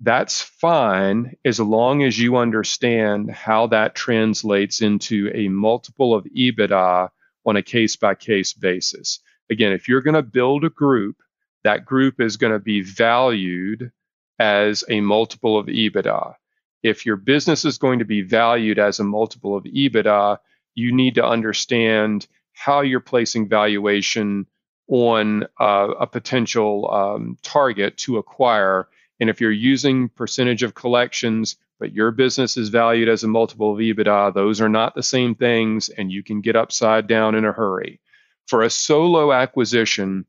That's 0.00 0.42
fine 0.42 1.36
as 1.44 1.60
long 1.60 2.02
as 2.02 2.18
you 2.18 2.36
understand 2.36 3.30
how 3.30 3.68
that 3.68 3.94
translates 3.94 4.82
into 4.82 5.30
a 5.32 5.48
multiple 5.48 6.14
of 6.14 6.24
EBITDA 6.24 7.10
on 7.46 7.56
a 7.56 7.62
case 7.62 7.96
by 7.96 8.14
case 8.14 8.52
basis. 8.52 9.20
Again, 9.50 9.72
if 9.72 9.88
you're 9.88 10.02
going 10.02 10.14
to 10.14 10.22
build 10.22 10.64
a 10.64 10.70
group, 10.70 11.16
that 11.64 11.84
group 11.84 12.20
is 12.20 12.36
going 12.36 12.52
to 12.52 12.58
be 12.58 12.82
valued 12.82 13.90
as 14.38 14.84
a 14.88 15.00
multiple 15.00 15.58
of 15.58 15.66
EBITDA. 15.66 16.34
If 16.82 17.06
your 17.06 17.16
business 17.16 17.64
is 17.64 17.78
going 17.78 18.00
to 18.00 18.04
be 18.04 18.22
valued 18.22 18.78
as 18.78 19.00
a 19.00 19.04
multiple 19.04 19.56
of 19.56 19.64
EBITDA, 19.64 20.38
you 20.74 20.94
need 20.94 21.14
to 21.16 21.24
understand 21.24 22.26
how 22.52 22.82
you're 22.82 23.00
placing 23.00 23.48
valuation 23.48 24.46
on 24.88 25.44
uh, 25.58 25.88
a 25.98 26.06
potential 26.06 26.90
um, 26.92 27.38
target 27.42 27.96
to 27.96 28.18
acquire. 28.18 28.86
And 29.18 29.30
if 29.30 29.40
you're 29.40 29.50
using 29.50 30.10
percentage 30.10 30.62
of 30.62 30.74
collections, 30.74 31.56
but 31.80 31.94
your 31.94 32.10
business 32.10 32.56
is 32.56 32.68
valued 32.68 33.08
as 33.08 33.24
a 33.24 33.28
multiple 33.28 33.72
of 33.72 33.78
EBITDA, 33.78 34.34
those 34.34 34.60
are 34.60 34.68
not 34.68 34.94
the 34.94 35.02
same 35.02 35.34
things, 35.34 35.88
and 35.88 36.12
you 36.12 36.22
can 36.22 36.40
get 36.40 36.56
upside 36.56 37.06
down 37.06 37.34
in 37.34 37.44
a 37.44 37.52
hurry. 37.52 38.00
For 38.46 38.62
a 38.62 38.70
solo 38.70 39.32
acquisition, 39.32 40.26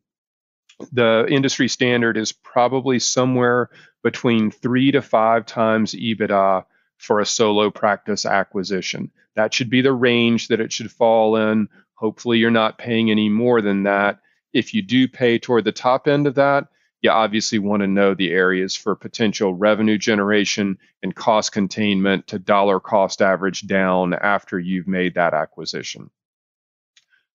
the 0.91 1.25
industry 1.29 1.67
standard 1.67 2.17
is 2.17 2.31
probably 2.31 2.99
somewhere 2.99 3.69
between 4.03 4.51
three 4.51 4.91
to 4.91 5.01
five 5.01 5.45
times 5.45 5.93
EBITDA 5.93 6.65
for 6.97 7.19
a 7.19 7.25
solo 7.25 7.71
practice 7.71 8.25
acquisition. 8.25 9.11
That 9.35 9.53
should 9.53 9.69
be 9.69 9.81
the 9.81 9.93
range 9.93 10.47
that 10.47 10.59
it 10.59 10.71
should 10.71 10.91
fall 10.91 11.35
in. 11.35 11.69
Hopefully, 11.95 12.37
you're 12.37 12.51
not 12.51 12.77
paying 12.77 13.11
any 13.11 13.29
more 13.29 13.61
than 13.61 13.83
that. 13.83 14.19
If 14.53 14.73
you 14.73 14.81
do 14.81 15.07
pay 15.07 15.39
toward 15.39 15.65
the 15.65 15.71
top 15.71 16.07
end 16.07 16.27
of 16.27 16.35
that, 16.35 16.67
you 17.01 17.11
obviously 17.11 17.59
want 17.59 17.81
to 17.81 17.87
know 17.87 18.13
the 18.13 18.31
areas 18.31 18.75
for 18.75 18.95
potential 18.95 19.53
revenue 19.53 19.97
generation 19.97 20.77
and 21.03 21.15
cost 21.15 21.51
containment 21.51 22.27
to 22.27 22.39
dollar 22.39 22.79
cost 22.79 23.21
average 23.21 23.67
down 23.67 24.13
after 24.13 24.57
you've 24.57 24.87
made 24.87 25.15
that 25.15 25.33
acquisition. 25.33 26.09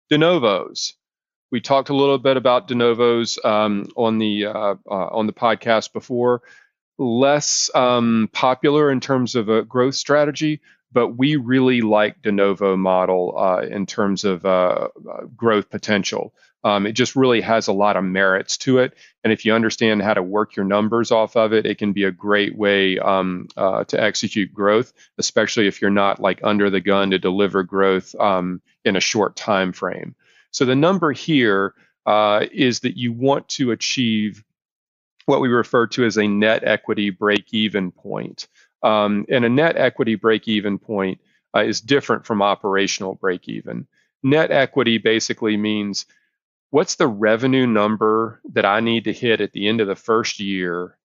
De 0.08 0.18
novos. 0.18 0.94
We 1.50 1.60
talked 1.60 1.88
a 1.88 1.94
little 1.94 2.18
bit 2.18 2.36
about 2.36 2.68
de 2.68 2.74
novos 2.74 3.38
um, 3.44 3.86
on 3.96 4.18
the 4.18 4.46
uh, 4.46 4.74
uh, 4.88 5.08
on 5.12 5.26
the 5.26 5.32
podcast 5.32 5.92
before. 5.92 6.42
Less 6.98 7.70
um, 7.74 8.28
popular 8.32 8.90
in 8.90 9.00
terms 9.00 9.34
of 9.34 9.48
a 9.48 9.62
growth 9.62 9.94
strategy, 9.94 10.60
but 10.92 11.08
we 11.16 11.36
really 11.36 11.80
like 11.80 12.22
de 12.22 12.30
novo 12.30 12.76
model 12.76 13.34
uh, 13.36 13.62
in 13.62 13.86
terms 13.86 14.24
of 14.24 14.44
uh, 14.44 14.88
growth 15.36 15.70
potential. 15.70 16.34
Um, 16.62 16.86
it 16.86 16.92
just 16.92 17.16
really 17.16 17.40
has 17.40 17.68
a 17.68 17.72
lot 17.72 17.96
of 17.96 18.04
merits 18.04 18.58
to 18.58 18.78
it. 18.78 18.94
And 19.24 19.32
if 19.32 19.44
you 19.44 19.54
understand 19.54 20.02
how 20.02 20.14
to 20.14 20.22
work 20.22 20.56
your 20.56 20.66
numbers 20.66 21.10
off 21.10 21.36
of 21.36 21.54
it, 21.54 21.64
it 21.64 21.78
can 21.78 21.92
be 21.92 22.04
a 22.04 22.10
great 22.12 22.54
way 22.54 22.98
um, 22.98 23.48
uh, 23.56 23.84
to 23.84 24.00
execute 24.00 24.52
growth, 24.52 24.92
especially 25.16 25.68
if 25.68 25.80
you're 25.80 25.90
not 25.90 26.20
like 26.20 26.40
under 26.42 26.68
the 26.68 26.80
gun 26.80 27.10
to 27.10 27.18
deliver 27.18 27.62
growth 27.62 28.14
um, 28.16 28.60
in 28.84 28.94
a 28.94 29.00
short 29.00 29.36
time 29.36 29.72
frame. 29.72 30.14
So 30.50 30.64
the 30.64 30.76
number 30.76 31.12
here 31.12 31.74
uh, 32.06 32.46
is 32.52 32.80
that 32.80 32.96
you 32.96 33.12
want 33.12 33.48
to 33.50 33.72
achieve 33.72 34.44
what 35.26 35.40
we 35.40 35.48
refer 35.48 35.86
to 35.88 36.04
as 36.04 36.18
a 36.18 36.26
net 36.26 36.64
equity 36.64 37.10
break 37.10 37.52
even 37.52 37.92
point. 37.92 38.48
Um, 38.82 39.26
and 39.30 39.44
a 39.44 39.48
net 39.48 39.76
equity 39.76 40.16
break 40.16 40.48
even 40.48 40.78
point 40.78 41.20
uh, 41.54 41.60
is 41.60 41.80
different 41.80 42.26
from 42.26 42.42
operational 42.42 43.14
break 43.14 43.48
even. 43.48 43.86
Net 44.22 44.50
equity 44.50 44.98
basically 44.98 45.56
means 45.56 46.06
what's 46.70 46.96
the 46.96 47.06
revenue 47.08 47.66
number 47.66 48.40
that 48.52 48.64
I 48.64 48.80
need 48.80 49.04
to 49.04 49.12
hit 49.12 49.40
at 49.40 49.52
the 49.52 49.68
end 49.68 49.80
of 49.80 49.88
the 49.88 49.96
first 49.96 50.40
year 50.40 50.96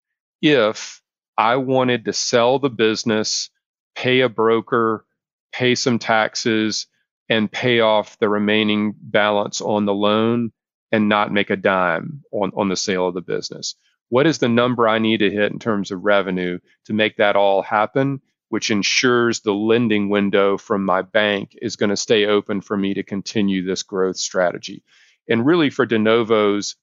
if 0.41 1.01
I 1.37 1.57
wanted 1.57 2.05
to 2.05 2.13
sell 2.13 2.59
the 2.59 2.69
business, 2.69 3.49
pay 3.95 4.21
a 4.21 4.29
broker, 4.29 5.05
pay 5.53 5.75
some 5.75 5.99
taxes, 5.99 6.87
and 7.29 7.51
pay 7.51 7.79
off 7.79 8.19
the 8.19 8.29
remaining 8.29 8.93
balance 8.97 9.61
on 9.61 9.85
the 9.85 9.93
loan 9.93 10.51
and 10.91 11.09
not 11.09 11.31
make 11.31 11.49
a 11.49 11.55
dime 11.55 12.23
on, 12.31 12.51
on 12.55 12.69
the 12.69 12.75
sale 12.75 13.07
of 13.07 13.13
the 13.13 13.21
business. 13.21 13.75
What 14.09 14.27
is 14.27 14.37
the 14.37 14.49
number 14.49 14.87
I 14.87 14.99
need 14.99 15.17
to 15.17 15.31
hit 15.31 15.51
in 15.51 15.59
terms 15.59 15.91
of 15.91 16.05
revenue 16.05 16.59
to 16.85 16.93
make 16.93 17.17
that 17.17 17.35
all 17.35 17.61
happen, 17.61 18.21
which 18.49 18.69
ensures 18.69 19.39
the 19.39 19.53
lending 19.53 20.09
window 20.09 20.57
from 20.57 20.85
my 20.85 21.01
bank 21.01 21.55
is 21.61 21.75
going 21.75 21.89
to 21.89 21.97
stay 21.97 22.25
open 22.25 22.61
for 22.61 22.77
me 22.77 22.93
to 22.93 23.03
continue 23.03 23.65
this 23.65 23.83
growth 23.83 24.17
strategy? 24.17 24.83
And 25.27 25.45
really 25.45 25.71
for 25.71 25.87
de 25.87 25.97
novos, 25.97 26.75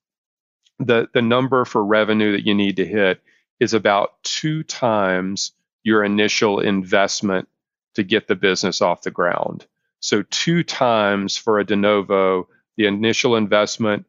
the, 0.80 1.08
the 1.14 1.22
number 1.22 1.64
for 1.64 1.84
revenue 1.84 2.32
that 2.32 2.46
you 2.46 2.54
need 2.54 2.76
to 2.76 2.84
hit 2.84 3.22
is 3.60 3.72
about 3.72 4.20
two 4.24 4.64
times 4.64 5.52
your 5.84 6.02
initial 6.02 6.60
investment 6.60 7.48
to 7.94 8.02
get 8.02 8.26
the 8.26 8.34
business 8.34 8.80
off 8.82 9.02
the 9.02 9.10
ground. 9.10 9.66
So, 10.02 10.22
two 10.22 10.64
times 10.64 11.36
for 11.36 11.60
a 11.60 11.64
de 11.64 11.76
novo, 11.76 12.48
the 12.76 12.86
initial 12.86 13.36
investment 13.36 14.04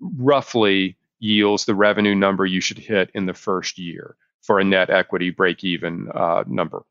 roughly 0.00 0.96
yields 1.20 1.66
the 1.66 1.74
revenue 1.74 2.14
number 2.14 2.46
you 2.46 2.62
should 2.62 2.78
hit 2.78 3.10
in 3.14 3.26
the 3.26 3.34
first 3.34 3.78
year 3.78 4.16
for 4.40 4.58
a 4.58 4.64
net 4.64 4.88
equity 4.88 5.28
break 5.28 5.62
even 5.62 6.08
uh, 6.14 6.44
number. 6.46 6.82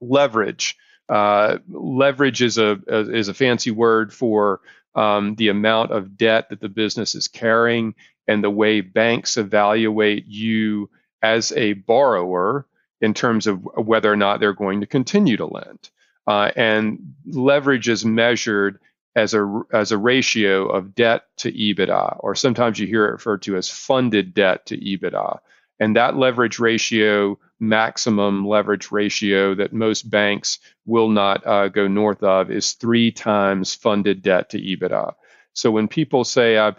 Leverage. 0.00 0.76
Uh, 1.08 1.58
leverage 1.68 2.42
is 2.42 2.58
a, 2.58 2.78
is 2.86 3.26
a 3.26 3.34
fancy 3.34 3.72
word 3.72 4.14
for 4.14 4.60
um, 4.94 5.34
the 5.34 5.48
amount 5.48 5.90
of 5.90 6.16
debt 6.16 6.48
that 6.50 6.60
the 6.60 6.68
business 6.68 7.16
is 7.16 7.26
carrying, 7.26 7.96
and 8.28 8.44
the 8.44 8.50
way 8.50 8.80
banks 8.80 9.36
evaluate 9.36 10.26
you 10.26 10.88
as 11.22 11.50
a 11.52 11.72
borrower 11.72 12.66
in 13.00 13.14
terms 13.14 13.48
of 13.48 13.64
whether 13.64 14.12
or 14.12 14.16
not 14.16 14.38
they're 14.38 14.52
going 14.52 14.80
to 14.80 14.86
continue 14.86 15.36
to 15.36 15.46
lend. 15.46 15.90
Uh, 16.26 16.50
and 16.56 17.14
leverage 17.26 17.88
is 17.88 18.04
measured 18.04 18.78
as 19.14 19.34
a 19.34 19.62
as 19.72 19.92
a 19.92 19.98
ratio 19.98 20.68
of 20.68 20.94
debt 20.94 21.24
to 21.36 21.52
EBITDA, 21.52 22.16
or 22.20 22.34
sometimes 22.34 22.78
you 22.78 22.86
hear 22.86 23.06
it 23.06 23.12
referred 23.12 23.42
to 23.42 23.56
as 23.56 23.68
funded 23.68 24.34
debt 24.34 24.66
to 24.66 24.76
EBITDA. 24.76 25.38
And 25.80 25.96
that 25.96 26.16
leverage 26.16 26.58
ratio, 26.58 27.38
maximum 27.58 28.46
leverage 28.46 28.92
ratio 28.92 29.54
that 29.56 29.72
most 29.72 30.08
banks 30.08 30.60
will 30.86 31.08
not 31.08 31.46
uh, 31.46 31.68
go 31.68 31.88
north 31.88 32.22
of, 32.22 32.50
is 32.50 32.72
three 32.72 33.10
times 33.10 33.74
funded 33.74 34.22
debt 34.22 34.50
to 34.50 34.58
EBITDA. 34.58 35.14
So 35.54 35.70
when 35.70 35.88
people 35.88 36.24
say, 36.24 36.56
"I," 36.56 36.74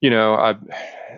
you 0.00 0.10
know, 0.10 0.34
I, 0.34 0.56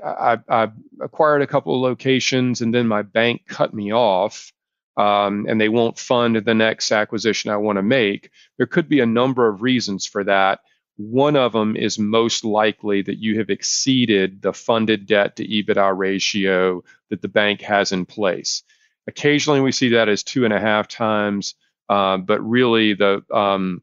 I, 0.05 0.39
I 0.49 0.69
acquired 1.01 1.43
a 1.43 1.47
couple 1.47 1.75
of 1.75 1.83
locations 1.83 2.61
and 2.61 2.75
then 2.75 2.87
my 2.89 3.03
bank 3.03 3.43
cut 3.47 3.73
me 3.73 3.93
off, 3.93 4.53
um, 4.97 5.47
and 5.49 5.61
they 5.61 5.69
won't 5.69 5.99
fund 5.99 6.37
the 6.37 6.55
next 6.55 6.93
acquisition 6.93 7.51
I 7.51 7.57
want 7.57 7.77
to 7.77 7.83
make. 7.83 8.31
There 8.59 8.67
could 8.67 8.89
be 8.89 9.01
a 9.01 9.07
number 9.07 9.49
of 9.49 9.63
reasons 9.63 10.07
for 10.07 10.25
that. 10.25 10.61
One 10.97 11.37
of 11.37 11.53
them 11.53 11.77
is 11.77 11.99
most 11.99 12.45
likely 12.45 13.03
that 13.03 13.19
you 13.19 13.39
have 13.39 13.49
exceeded 13.49 14.43
the 14.43 14.53
funded 14.53 15.07
debt 15.07 15.37
to 15.37 15.47
EBITDA 15.47 15.97
ratio 15.97 16.85
that 17.09 17.23
the 17.23 17.29
bank 17.29 17.63
has 17.63 17.93
in 17.93 18.05
place. 18.05 18.63
Occasionally, 19.07 19.61
we 19.61 19.73
see 19.73 19.91
that 19.91 20.09
as 20.09 20.23
two 20.23 20.45
and 20.45 20.53
a 20.53 20.61
half 20.61 20.89
times, 20.89 21.55
uh, 21.89 22.19
but 22.19 22.41
really 22.47 22.93
the 22.95 23.23
um, 23.33 23.83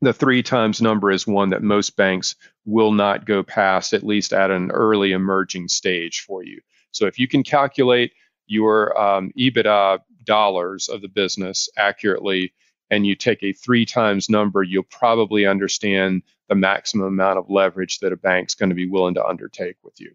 the 0.00 0.12
three 0.14 0.42
times 0.42 0.80
number 0.80 1.10
is 1.10 1.26
one 1.26 1.50
that 1.50 1.62
most 1.62 1.94
banks 1.94 2.36
will 2.64 2.92
not 2.92 3.26
go 3.26 3.42
past, 3.42 3.92
at 3.92 4.02
least 4.02 4.32
at 4.32 4.50
an 4.50 4.70
early 4.70 5.12
emerging 5.12 5.68
stage 5.68 6.20
for 6.26 6.42
you. 6.42 6.60
So 6.90 7.06
if 7.06 7.18
you 7.18 7.28
can 7.28 7.42
calculate 7.42 8.12
your 8.46 8.98
um, 8.98 9.30
EBITDA 9.38 10.00
dollars 10.24 10.88
of 10.88 11.02
the 11.02 11.08
business 11.08 11.68
accurately 11.76 12.52
and 12.90 13.06
you 13.06 13.14
take 13.14 13.42
a 13.42 13.52
three 13.52 13.86
times 13.86 14.28
number, 14.28 14.62
you'll 14.62 14.82
probably 14.82 15.46
understand 15.46 16.22
the 16.48 16.54
maximum 16.56 17.06
amount 17.06 17.38
of 17.38 17.48
leverage 17.48 18.00
that 18.00 18.12
a 18.12 18.16
bank's 18.16 18.54
going 18.54 18.70
to 18.70 18.74
be 18.74 18.88
willing 18.88 19.14
to 19.14 19.24
undertake 19.24 19.76
with 19.84 20.00
you. 20.00 20.12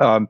Um, 0.00 0.28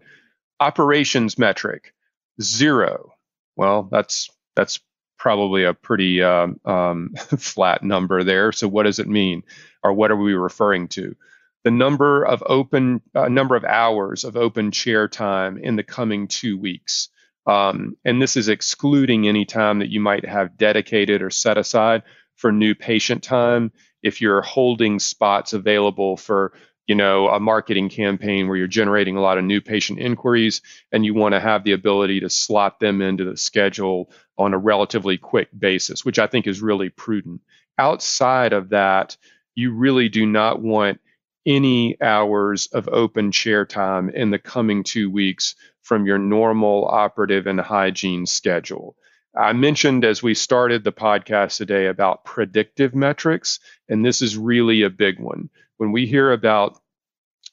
operations 0.60 1.38
metric 1.38 1.94
zero. 2.42 3.14
Well, 3.56 3.84
that's 3.90 4.30
that's 4.56 4.80
probably 5.18 5.64
a 5.64 5.74
pretty 5.74 6.22
um, 6.22 6.60
um, 6.64 7.14
flat 7.38 7.82
number 7.82 8.24
there. 8.24 8.52
So 8.52 8.68
what 8.68 8.84
does 8.84 8.98
it 8.98 9.08
mean, 9.08 9.44
or 9.82 9.92
what 9.92 10.10
are 10.10 10.16
we 10.16 10.34
referring 10.34 10.88
to? 10.88 11.16
The 11.62 11.70
number 11.70 12.24
of 12.24 12.42
open 12.44 13.00
uh, 13.14 13.28
number 13.28 13.56
of 13.56 13.64
hours 13.64 14.24
of 14.24 14.36
open 14.36 14.70
chair 14.70 15.08
time 15.08 15.56
in 15.56 15.76
the 15.76 15.82
coming 15.82 16.28
two 16.28 16.58
weeks. 16.58 17.08
Um, 17.46 17.96
and 18.04 18.20
this 18.20 18.36
is 18.36 18.48
excluding 18.48 19.28
any 19.28 19.44
time 19.44 19.80
that 19.80 19.90
you 19.90 20.00
might 20.00 20.24
have 20.24 20.56
dedicated 20.56 21.22
or 21.22 21.30
set 21.30 21.58
aside 21.58 22.02
for 22.36 22.50
new 22.52 22.74
patient 22.74 23.22
time. 23.22 23.72
If 24.02 24.20
you're 24.20 24.42
holding 24.42 24.98
spots 24.98 25.52
available 25.52 26.16
for 26.16 26.52
you 26.86 26.94
know 26.94 27.28
a 27.28 27.40
marketing 27.40 27.88
campaign 27.88 28.46
where 28.46 28.56
you're 28.56 28.66
generating 28.66 29.16
a 29.16 29.20
lot 29.20 29.38
of 29.38 29.44
new 29.44 29.60
patient 29.60 29.98
inquiries 29.98 30.60
and 30.92 31.04
you 31.04 31.14
want 31.14 31.32
to 31.32 31.40
have 31.40 31.64
the 31.64 31.72
ability 31.72 32.20
to 32.20 32.30
slot 32.30 32.78
them 32.80 33.00
into 33.00 33.24
the 33.24 33.36
schedule 33.36 34.10
on 34.36 34.52
a 34.52 34.58
relatively 34.58 35.16
quick 35.16 35.48
basis 35.58 36.04
which 36.04 36.18
i 36.18 36.26
think 36.26 36.46
is 36.46 36.60
really 36.60 36.90
prudent 36.90 37.40
outside 37.78 38.52
of 38.52 38.70
that 38.70 39.16
you 39.54 39.72
really 39.72 40.08
do 40.08 40.26
not 40.26 40.60
want 40.60 41.00
any 41.46 42.00
hours 42.00 42.66
of 42.68 42.88
open 42.88 43.32
chair 43.32 43.64
time 43.66 44.10
in 44.10 44.30
the 44.30 44.38
coming 44.38 44.82
two 44.82 45.10
weeks 45.10 45.54
from 45.82 46.06
your 46.06 46.18
normal 46.18 46.86
operative 46.86 47.46
and 47.46 47.60
hygiene 47.60 48.26
schedule. 48.26 48.96
I 49.36 49.52
mentioned 49.52 50.04
as 50.04 50.22
we 50.22 50.34
started 50.34 50.84
the 50.84 50.92
podcast 50.92 51.56
today 51.56 51.86
about 51.86 52.24
predictive 52.24 52.94
metrics, 52.94 53.58
and 53.88 54.04
this 54.04 54.22
is 54.22 54.38
really 54.38 54.82
a 54.82 54.90
big 54.90 55.18
one. 55.18 55.50
When 55.76 55.92
we 55.92 56.06
hear 56.06 56.32
about 56.32 56.80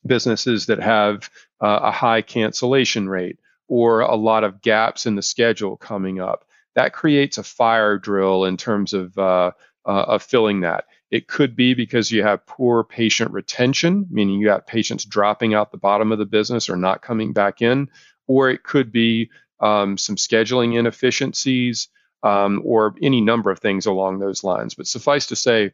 businesses 0.05 0.67
that 0.67 0.79
have 0.79 1.29
uh, 1.59 1.79
a 1.83 1.91
high 1.91 2.21
cancellation 2.21 3.09
rate 3.09 3.39
or 3.67 4.01
a 4.01 4.15
lot 4.15 4.43
of 4.43 4.61
gaps 4.61 5.05
in 5.05 5.15
the 5.15 5.21
schedule 5.21 5.75
coming 5.75 6.19
up, 6.19 6.45
that 6.75 6.93
creates 6.93 7.37
a 7.37 7.43
fire 7.43 7.97
drill 7.97 8.45
in 8.45 8.57
terms 8.57 8.93
of, 8.93 9.17
uh, 9.17 9.51
uh, 9.85 9.89
of 9.89 10.23
filling 10.23 10.61
that. 10.61 10.85
It 11.11 11.27
could 11.27 11.57
be 11.57 11.73
because 11.73 12.09
you 12.09 12.23
have 12.23 12.45
poor 12.45 12.85
patient 12.85 13.31
retention, 13.31 14.07
meaning 14.09 14.39
you 14.39 14.49
have 14.49 14.65
patients 14.65 15.03
dropping 15.03 15.53
out 15.53 15.71
the 15.71 15.77
bottom 15.77 16.11
of 16.13 16.19
the 16.19 16.25
business 16.25 16.69
or 16.69 16.77
not 16.77 17.01
coming 17.01 17.33
back 17.33 17.61
in, 17.61 17.89
or 18.27 18.49
it 18.49 18.63
could 18.63 18.93
be 18.93 19.29
um, 19.59 19.97
some 19.97 20.15
scheduling 20.15 20.79
inefficiencies 20.79 21.89
um, 22.23 22.61
or 22.63 22.95
any 23.01 23.19
number 23.19 23.51
of 23.51 23.59
things 23.59 23.85
along 23.85 24.19
those 24.19 24.43
lines. 24.43 24.73
But 24.73 24.87
suffice 24.87 25.27
to 25.27 25.35
say, 25.35 25.73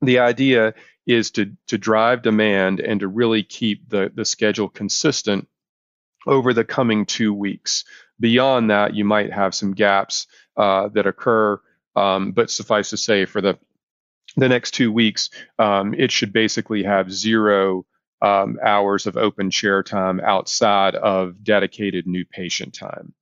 the 0.00 0.20
idea 0.20 0.74
is 1.06 1.30
to, 1.32 1.52
to 1.66 1.76
drive 1.76 2.22
demand 2.22 2.80
and 2.80 3.00
to 3.00 3.08
really 3.08 3.42
keep 3.42 3.88
the, 3.88 4.10
the 4.14 4.24
schedule 4.24 4.68
consistent 4.68 5.48
over 6.26 6.54
the 6.54 6.64
coming 6.64 7.04
two 7.06 7.34
weeks. 7.34 7.84
Beyond 8.20 8.70
that, 8.70 8.94
you 8.94 9.04
might 9.04 9.32
have 9.32 9.54
some 9.54 9.74
gaps 9.74 10.26
uh, 10.56 10.88
that 10.88 11.06
occur, 11.06 11.60
um, 11.96 12.32
but 12.32 12.50
suffice 12.50 12.90
to 12.90 12.96
say, 12.96 13.24
for 13.24 13.40
the 13.40 13.58
the 14.38 14.48
next 14.48 14.72
two 14.72 14.92
weeks, 14.92 15.30
um, 15.58 15.94
it 15.94 16.12
should 16.12 16.32
basically 16.32 16.82
have 16.82 17.12
zero 17.12 17.84
um, 18.20 18.58
hours 18.64 19.06
of 19.06 19.16
open 19.16 19.50
chair 19.50 19.82
time 19.82 20.20
outside 20.20 20.94
of 20.94 21.42
dedicated 21.42 22.06
new 22.06 22.24
patient 22.24 22.74
time. 22.74 23.14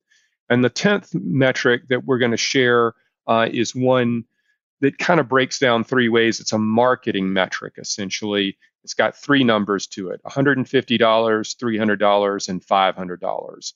And 0.49 0.63
the 0.63 0.69
10th 0.69 1.13
metric 1.13 1.83
that 1.89 2.05
we're 2.05 2.17
going 2.17 2.31
to 2.31 2.37
share 2.37 2.93
uh, 3.27 3.47
is 3.51 3.75
one 3.75 4.23
that 4.81 4.97
kind 4.97 5.19
of 5.19 5.27
breaks 5.27 5.59
down 5.59 5.83
three 5.83 6.09
ways. 6.09 6.39
It's 6.39 6.53
a 6.53 6.57
marketing 6.57 7.33
metric, 7.33 7.75
essentially. 7.77 8.57
It's 8.83 8.93
got 8.93 9.17
three 9.17 9.43
numbers 9.43 9.87
to 9.87 10.09
it 10.09 10.21
$150, 10.23 10.65
$300, 10.67 12.49
and 12.49 12.65
$500. 12.65 13.73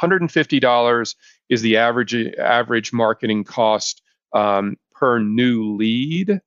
$150 0.00 1.14
is 1.50 1.62
the 1.62 1.76
average, 1.76 2.14
average 2.14 2.92
marketing 2.92 3.44
cost 3.44 4.02
um, 4.32 4.76
per 4.92 5.18
new 5.18 5.74
lead 5.76 6.40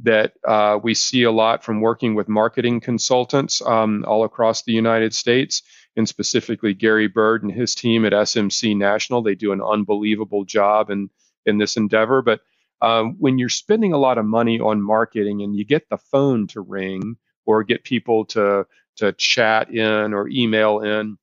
that 0.00 0.32
uh, 0.46 0.78
we 0.82 0.94
see 0.94 1.22
a 1.24 1.30
lot 1.32 1.64
from 1.64 1.80
working 1.80 2.14
with 2.14 2.28
marketing 2.28 2.80
consultants 2.80 3.62
um, 3.62 4.04
all 4.06 4.24
across 4.24 4.62
the 4.62 4.72
United 4.72 5.14
States, 5.14 5.62
and 5.96 6.08
specifically 6.08 6.74
Gary 6.74 7.08
Bird 7.08 7.42
and 7.42 7.52
his 7.52 7.74
team 7.74 8.04
at 8.04 8.12
SMC 8.12 8.76
National. 8.76 9.22
They 9.22 9.34
do 9.34 9.52
an 9.52 9.62
unbelievable 9.62 10.44
job 10.44 10.90
in, 10.90 11.10
in 11.46 11.58
this 11.58 11.76
endeavor. 11.76 12.22
But 12.22 12.40
um, 12.82 13.16
when 13.18 13.38
you're 13.38 13.48
spending 13.48 13.92
a 13.92 13.98
lot 13.98 14.18
of 14.18 14.24
money 14.26 14.60
on 14.60 14.82
marketing 14.82 15.42
and 15.42 15.54
you 15.56 15.64
get 15.64 15.88
the 15.88 15.98
phone 15.98 16.48
to 16.48 16.60
ring 16.60 17.16
or 17.46 17.64
get 17.64 17.84
people 17.84 18.24
to, 18.26 18.66
to 18.96 19.12
chat 19.12 19.70
in 19.70 20.14
or 20.14 20.28
email 20.28 20.80
in 20.80 21.18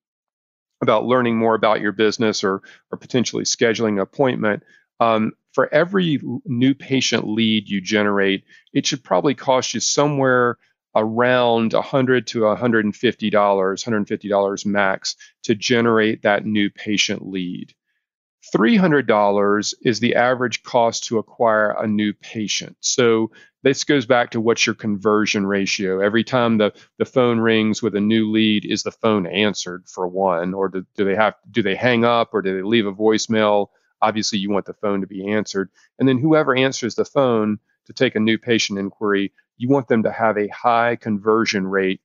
about 0.81 1.05
learning 1.05 1.37
more 1.37 1.55
about 1.55 1.81
your 1.81 1.91
business 1.91 2.43
or, 2.43 2.61
or 2.91 2.97
potentially 2.97 3.43
scheduling 3.43 3.93
an 3.93 3.99
appointment, 3.99 4.63
um, 4.99 5.33
for 5.53 5.73
every 5.73 6.19
new 6.45 6.73
patient 6.73 7.27
lead 7.27 7.69
you 7.69 7.81
generate, 7.81 8.43
it 8.73 8.85
should 8.85 9.03
probably 9.03 9.35
cost 9.35 9.73
you 9.73 9.79
somewhere 9.79 10.57
around 10.95 11.73
100 11.73 12.27
to 12.27 12.43
150 12.43 13.29
dollars 13.29 13.85
150 13.85 14.27
dollars 14.27 14.65
max 14.65 15.15
to 15.43 15.55
generate 15.55 16.23
that 16.23 16.45
new 16.45 16.69
patient 16.69 17.25
lead. 17.27 17.73
$300 18.55 19.73
is 19.83 19.99
the 19.99 20.15
average 20.15 20.63
cost 20.63 21.05
to 21.05 21.17
acquire 21.17 21.71
a 21.71 21.85
new 21.85 22.13
patient. 22.13 22.77
So 22.79 23.31
this 23.63 23.83
goes 23.83 24.05
back 24.05 24.31
to 24.31 24.41
what's 24.41 24.65
your 24.65 24.75
conversion 24.75 25.45
ratio. 25.45 25.99
Every 25.99 26.23
time 26.23 26.57
the, 26.57 26.73
the 26.97 27.05
phone 27.05 27.39
rings 27.39 27.83
with 27.83 27.95
a 27.95 27.99
new 27.99 28.31
lead 28.31 28.65
is 28.65 28.83
the 28.83 28.91
phone 28.91 29.27
answered 29.27 29.83
for 29.87 30.07
one 30.07 30.53
or 30.53 30.69
do, 30.69 30.85
do 30.95 31.03
they 31.03 31.15
have 31.15 31.35
do 31.51 31.61
they 31.61 31.75
hang 31.75 32.05
up 32.05 32.29
or 32.33 32.41
do 32.41 32.55
they 32.55 32.63
leave 32.63 32.87
a 32.87 32.93
voicemail 32.93 33.67
obviously 34.01 34.39
you 34.39 34.49
want 34.49 34.65
the 34.65 34.73
phone 34.73 35.01
to 35.01 35.07
be 35.07 35.31
answered. 35.31 35.69
And 35.97 36.07
then 36.07 36.17
whoever 36.17 36.55
answers 36.55 36.95
the 36.95 37.05
phone 37.05 37.59
to 37.87 37.93
take 37.93 38.15
a 38.15 38.19
new 38.19 38.37
patient 38.37 38.79
inquiry, 38.79 39.33
you 39.57 39.69
want 39.69 39.87
them 39.87 40.03
to 40.03 40.11
have 40.11 40.37
a 40.37 40.47
high 40.49 40.95
conversion 40.95 41.67
rate 41.67 42.01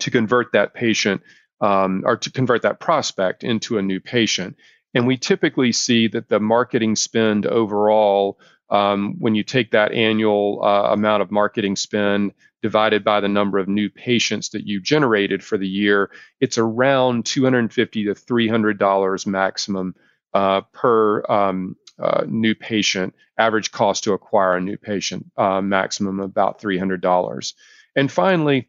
to 0.00 0.10
convert 0.10 0.52
that 0.52 0.74
patient 0.74 1.22
um, 1.60 2.02
or 2.04 2.16
to 2.16 2.30
convert 2.30 2.62
that 2.62 2.80
prospect 2.80 3.44
into 3.44 3.78
a 3.78 3.82
new 3.82 4.00
patient. 4.00 4.56
And 4.94 5.06
we 5.06 5.16
typically 5.16 5.72
see 5.72 6.08
that 6.08 6.28
the 6.28 6.40
marketing 6.40 6.96
spend 6.96 7.46
overall, 7.46 8.38
um, 8.70 9.16
when 9.18 9.34
you 9.34 9.42
take 9.42 9.72
that 9.72 9.92
annual 9.92 10.60
uh, 10.62 10.92
amount 10.92 11.22
of 11.22 11.30
marketing 11.30 11.76
spend 11.76 12.32
divided 12.62 13.04
by 13.04 13.20
the 13.20 13.28
number 13.28 13.58
of 13.58 13.68
new 13.68 13.90
patients 13.90 14.50
that 14.50 14.66
you 14.66 14.80
generated 14.80 15.44
for 15.44 15.58
the 15.58 15.68
year, 15.68 16.10
it's 16.40 16.58
around 16.58 17.26
250 17.26 18.04
to 18.04 18.14
300 18.14 18.78
dollars 18.78 19.26
maximum 19.26 19.94
uh, 20.34 20.62
per 20.72 21.24
um, 21.30 21.76
uh, 21.98 22.24
new 22.26 22.54
patient, 22.54 23.14
average 23.38 23.72
cost 23.72 24.04
to 24.04 24.12
acquire 24.12 24.56
a 24.56 24.60
new 24.60 24.76
patient, 24.76 25.30
uh, 25.36 25.60
maximum 25.60 26.20
about 26.20 26.60
$300. 26.60 27.54
And 27.96 28.10
finally, 28.10 28.68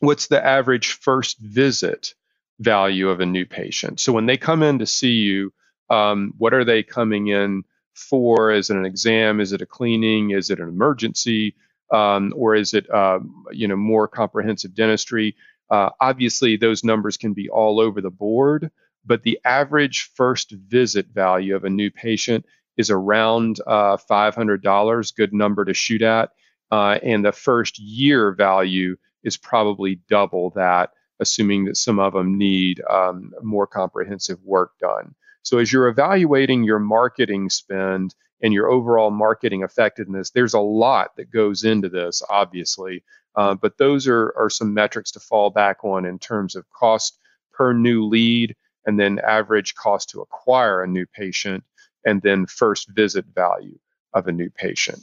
what's 0.00 0.28
the 0.28 0.44
average 0.44 0.92
first 0.92 1.38
visit 1.40 2.14
value 2.60 3.08
of 3.08 3.20
a 3.20 3.26
new 3.26 3.44
patient? 3.44 4.00
So 4.00 4.12
when 4.12 4.26
they 4.26 4.36
come 4.36 4.62
in 4.62 4.78
to 4.78 4.86
see 4.86 5.14
you, 5.14 5.52
um, 5.90 6.32
what 6.38 6.54
are 6.54 6.64
they 6.64 6.82
coming 6.82 7.28
in 7.28 7.64
for? 7.94 8.50
Is 8.50 8.70
it 8.70 8.76
an 8.76 8.86
exam? 8.86 9.40
Is 9.40 9.52
it 9.52 9.62
a 9.62 9.66
cleaning? 9.66 10.30
Is 10.30 10.50
it 10.50 10.60
an 10.60 10.68
emergency? 10.68 11.56
um, 11.90 12.32
or 12.36 12.54
is 12.54 12.74
it 12.74 12.88
uh, 12.90 13.20
you 13.52 13.68
know 13.68 13.76
more 13.76 14.08
comprehensive 14.08 14.74
dentistry? 14.74 15.36
Uh, 15.70 15.90
obviously, 16.00 16.56
those 16.56 16.84
numbers 16.84 17.16
can 17.16 17.32
be 17.32 17.48
all 17.48 17.80
over 17.80 18.00
the 18.00 18.10
board, 18.10 18.70
but 19.06 19.22
the 19.22 19.38
average 19.44 20.10
first 20.14 20.50
visit 20.50 21.06
value 21.08 21.54
of 21.54 21.64
a 21.64 21.70
new 21.70 21.90
patient 21.90 22.44
is 22.76 22.90
around 22.90 23.58
uh, 23.66 23.96
$500, 23.96 25.16
good 25.16 25.32
number 25.32 25.64
to 25.64 25.74
shoot 25.74 26.02
at, 26.02 26.30
uh, 26.70 26.98
and 27.02 27.24
the 27.24 27.32
first 27.32 27.78
year 27.78 28.32
value 28.32 28.96
is 29.22 29.36
probably 29.36 30.00
double 30.08 30.50
that, 30.50 30.90
assuming 31.20 31.64
that 31.66 31.76
some 31.76 31.98
of 31.98 32.12
them 32.12 32.36
need 32.36 32.82
um, 32.90 33.32
more 33.42 33.66
comprehensive 33.66 34.38
work 34.44 34.72
done. 34.80 35.14
So 35.42 35.58
as 35.58 35.72
you're 35.72 35.88
evaluating 35.88 36.64
your 36.64 36.80
marketing 36.80 37.50
spend 37.50 38.14
and 38.42 38.52
your 38.52 38.68
overall 38.68 39.10
marketing 39.10 39.62
effectiveness, 39.62 40.30
there's 40.30 40.54
a 40.54 40.60
lot 40.60 41.16
that 41.16 41.30
goes 41.30 41.64
into 41.64 41.88
this, 41.88 42.22
obviously. 42.28 43.04
Uh, 43.36 43.54
but 43.54 43.78
those 43.78 44.08
are, 44.08 44.34
are 44.36 44.50
some 44.50 44.74
metrics 44.74 45.12
to 45.12 45.20
fall 45.20 45.50
back 45.50 45.84
on 45.84 46.04
in 46.04 46.18
terms 46.18 46.56
of 46.56 46.64
cost 46.70 47.18
per 47.52 47.72
new 47.72 48.04
lead 48.04 48.56
and 48.86 48.98
then 48.98 49.18
average 49.18 49.74
cost 49.74 50.10
to 50.10 50.20
acquire 50.20 50.82
a 50.82 50.86
new 50.86 51.06
patient 51.06 51.64
and 52.04 52.22
then 52.22 52.46
first 52.46 52.88
visit 52.88 53.24
value 53.34 53.78
of 54.14 54.28
a 54.28 54.32
new 54.32 54.48
patient. 54.48 55.00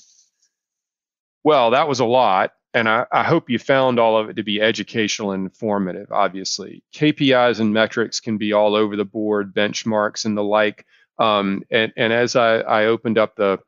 Well, 1.44 1.72
that 1.72 1.88
was 1.88 2.00
a 2.00 2.06
lot. 2.06 2.54
And 2.74 2.90
I, 2.90 3.06
I, 3.12 3.24
hope 3.24 3.52
you 3.52 3.60
found 3.60 4.00
all 4.00 4.18
of 4.18 4.30
it 4.30 4.38
to 4.38 4.44
be 4.44 4.60
educational 4.60 5.32
and 5.32 5.46
informative, 5.46 6.12
obviously. 6.12 6.82
KPIs 6.96 7.60
and 7.60 7.72
metrics 7.72 8.20
can 8.20 8.40
be 8.40 8.54
all 8.54 8.76
over 8.76 8.96
the 8.96 9.06
board, 9.06 9.54
benchmarks 9.54 10.26
and 10.26 10.36
the 10.36 10.44
like. 10.44 10.88
Um, 11.20 11.64
and, 11.70 11.94
and 11.96 12.12
as 12.12 12.36
I, 12.36 12.62
I 12.62 12.86
opened 12.86 13.20
up 13.20 13.36
the 13.36 13.60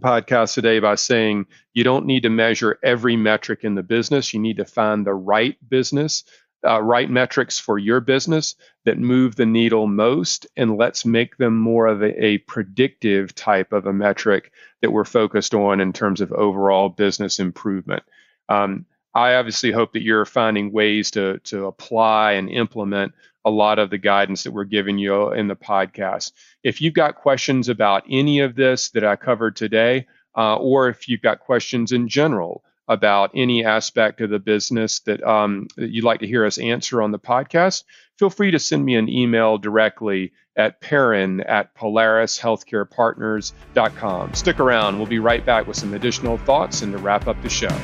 podcast 0.00 0.54
today 0.54 0.80
by 0.80 0.96
saying 0.96 1.46
you 1.72 1.84
don't 1.84 2.06
need 2.06 2.24
to 2.24 2.28
measure 2.28 2.78
every 2.82 3.16
metric 3.16 3.60
in 3.62 3.76
the 3.76 3.82
business, 3.82 4.34
you 4.34 4.40
need 4.40 4.56
to 4.56 4.64
find 4.64 5.06
the 5.06 5.14
right 5.14 5.56
business. 5.68 6.24
Uh, 6.64 6.80
right 6.82 7.10
metrics 7.10 7.58
for 7.58 7.78
your 7.78 8.00
business 8.00 8.56
that 8.84 8.98
move 8.98 9.36
the 9.36 9.46
needle 9.46 9.86
most, 9.86 10.46
and 10.56 10.76
let's 10.76 11.04
make 11.04 11.36
them 11.36 11.56
more 11.56 11.86
of 11.86 12.02
a, 12.02 12.24
a 12.24 12.38
predictive 12.38 13.34
type 13.34 13.72
of 13.72 13.86
a 13.86 13.92
metric 13.92 14.50
that 14.80 14.90
we're 14.90 15.04
focused 15.04 15.54
on 15.54 15.80
in 15.80 15.92
terms 15.92 16.20
of 16.20 16.32
overall 16.32 16.88
business 16.88 17.38
improvement. 17.38 18.02
Um, 18.48 18.86
I 19.14 19.36
obviously 19.36 19.70
hope 19.70 19.92
that 19.92 20.02
you're 20.02 20.24
finding 20.24 20.72
ways 20.72 21.10
to 21.12 21.38
to 21.44 21.66
apply 21.66 22.32
and 22.32 22.50
implement 22.50 23.14
a 23.46 23.50
lot 23.50 23.78
of 23.78 23.88
the 23.88 23.98
guidance 23.98 24.42
that 24.42 24.52
we're 24.52 24.64
giving 24.64 24.98
you 24.98 25.32
in 25.32 25.48
the 25.48 25.56
podcast. 25.56 26.32
If 26.62 26.80
you've 26.80 26.94
got 26.94 27.14
questions 27.14 27.68
about 27.68 28.04
any 28.10 28.40
of 28.40 28.56
this 28.56 28.90
that 28.90 29.04
I 29.04 29.16
covered 29.16 29.56
today, 29.56 30.06
uh, 30.36 30.56
or 30.56 30.88
if 30.88 31.08
you've 31.08 31.22
got 31.22 31.40
questions 31.40 31.92
in 31.92 32.08
general 32.08 32.62
about 32.88 33.30
any 33.34 33.64
aspect 33.64 34.20
of 34.20 34.30
the 34.30 34.38
business 34.38 35.00
that, 35.00 35.20
um, 35.22 35.66
that 35.76 35.90
you'd 35.90 36.04
like 36.04 36.20
to 36.20 36.26
hear 36.26 36.46
us 36.46 36.58
answer 36.58 37.02
on 37.02 37.10
the 37.10 37.18
podcast, 37.18 37.82
feel 38.16 38.30
free 38.30 38.50
to 38.50 38.58
send 38.58 38.82
me 38.84 38.94
an 38.94 39.08
email 39.08 39.56
directly 39.58 40.32
at 40.56 40.80
Perrin 40.80 41.40
at 41.42 41.74
PolarisHealthcarePartners.com. 41.74 44.34
Stick 44.34 44.60
around. 44.60 44.98
We'll 44.98 45.06
be 45.06 45.18
right 45.18 45.44
back 45.44 45.66
with 45.66 45.76
some 45.76 45.92
additional 45.94 46.38
thoughts 46.38 46.82
and 46.82 46.92
to 46.92 46.98
wrap 46.98 47.26
up 47.26 47.42
the 47.42 47.50
show. 47.50 47.76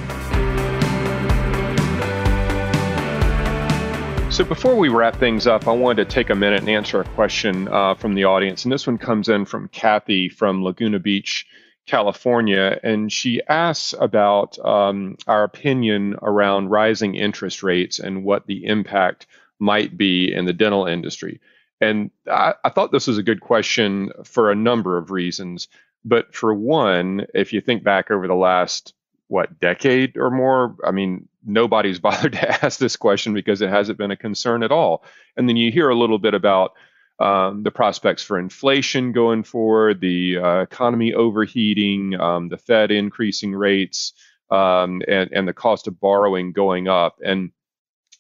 So, 4.33 4.45
before 4.45 4.77
we 4.77 4.89
wrap 4.89 5.17
things 5.17 5.47
up, 5.47 5.69
I 5.69 5.73
wanted 5.73 6.09
to 6.09 6.15
take 6.15 6.31
a 6.31 6.35
minute 6.35 6.61
and 6.61 6.69
answer 6.71 7.03
a 7.03 7.05
question 7.05 7.69
uh, 7.69 7.95
from 7.95 8.15
the 8.15 8.25
audience. 8.25 8.65
And 8.65 8.73
this 8.73 8.87
one 8.87 8.97
comes 8.97 9.29
in 9.29 9.45
from 9.45 9.69
Kathy 9.69 10.31
from 10.31 10.65
Laguna 10.65 10.99
Beach, 10.99 11.47
California. 11.87 12.79
And 12.83 13.13
she 13.13 13.43
asks 13.49 13.95
about 13.99 14.59
um, 14.65 15.17
our 15.27 15.45
opinion 15.45 16.17
around 16.23 16.69
rising 16.69 17.15
interest 17.15 17.63
rates 17.63 17.99
and 17.99 18.25
what 18.25 18.47
the 18.47 18.67
impact 18.67 19.27
might 19.59 19.97
be 19.97 20.33
in 20.33 20.45
the 20.45 20.53
dental 20.53 20.87
industry. 20.87 21.41
And 21.81 22.11
I, 22.31 22.55
I 22.65 22.69
thought 22.71 22.93
this 22.93 23.09
was 23.09 23.19
a 23.19 23.23
good 23.23 23.41
question 23.41 24.11
for 24.25 24.51
a 24.51 24.57
number 24.57 24.97
of 24.97 25.11
reasons. 25.11 25.69
But 26.05 26.35
for 26.35 26.55
one, 26.55 27.27
if 27.35 27.53
you 27.53 27.61
think 27.61 27.83
back 27.83 28.11
over 28.11 28.27
the 28.27 28.35
last, 28.35 28.95
what, 29.29 29.61
decade 29.61 30.17
or 30.17 30.31
more, 30.31 30.77
I 30.85 30.91
mean, 30.91 31.29
nobody's 31.45 31.99
bothered 32.01 32.33
to 32.33 32.65
ask 32.65 32.79
this 32.79 32.97
question 32.97 33.35
because 33.35 33.63
it 33.63 33.71
hasn't 33.71 33.99
been 33.99 34.11
a 34.11 34.17
concern 34.17 34.63
at 34.63 34.73
all. 34.73 35.05
And 35.37 35.49
then 35.49 35.57
you 35.57 35.73
hear 35.73 35.89
a 35.89 35.99
little 35.99 36.19
bit 36.19 36.35
about 36.35 36.73
um, 37.19 37.63
the 37.63 37.71
prospects 37.71 38.23
for 38.23 38.39
inflation 38.39 39.13
going 39.13 39.45
forward, 39.45 40.01
the 40.01 40.39
uh, 40.39 40.61
economy 40.61 41.15
overheating, 41.15 42.21
um, 42.21 42.49
the 42.49 42.59
Fed 42.59 42.91
increasing 42.91 43.55
rates, 43.55 44.13
um, 44.51 45.03
and, 45.09 45.31
and 45.33 45.47
the 45.47 45.53
cost 45.53 45.87
of 45.89 46.01
borrowing 46.01 46.53
going 46.53 46.89
up. 46.89 47.19
And 47.25 47.53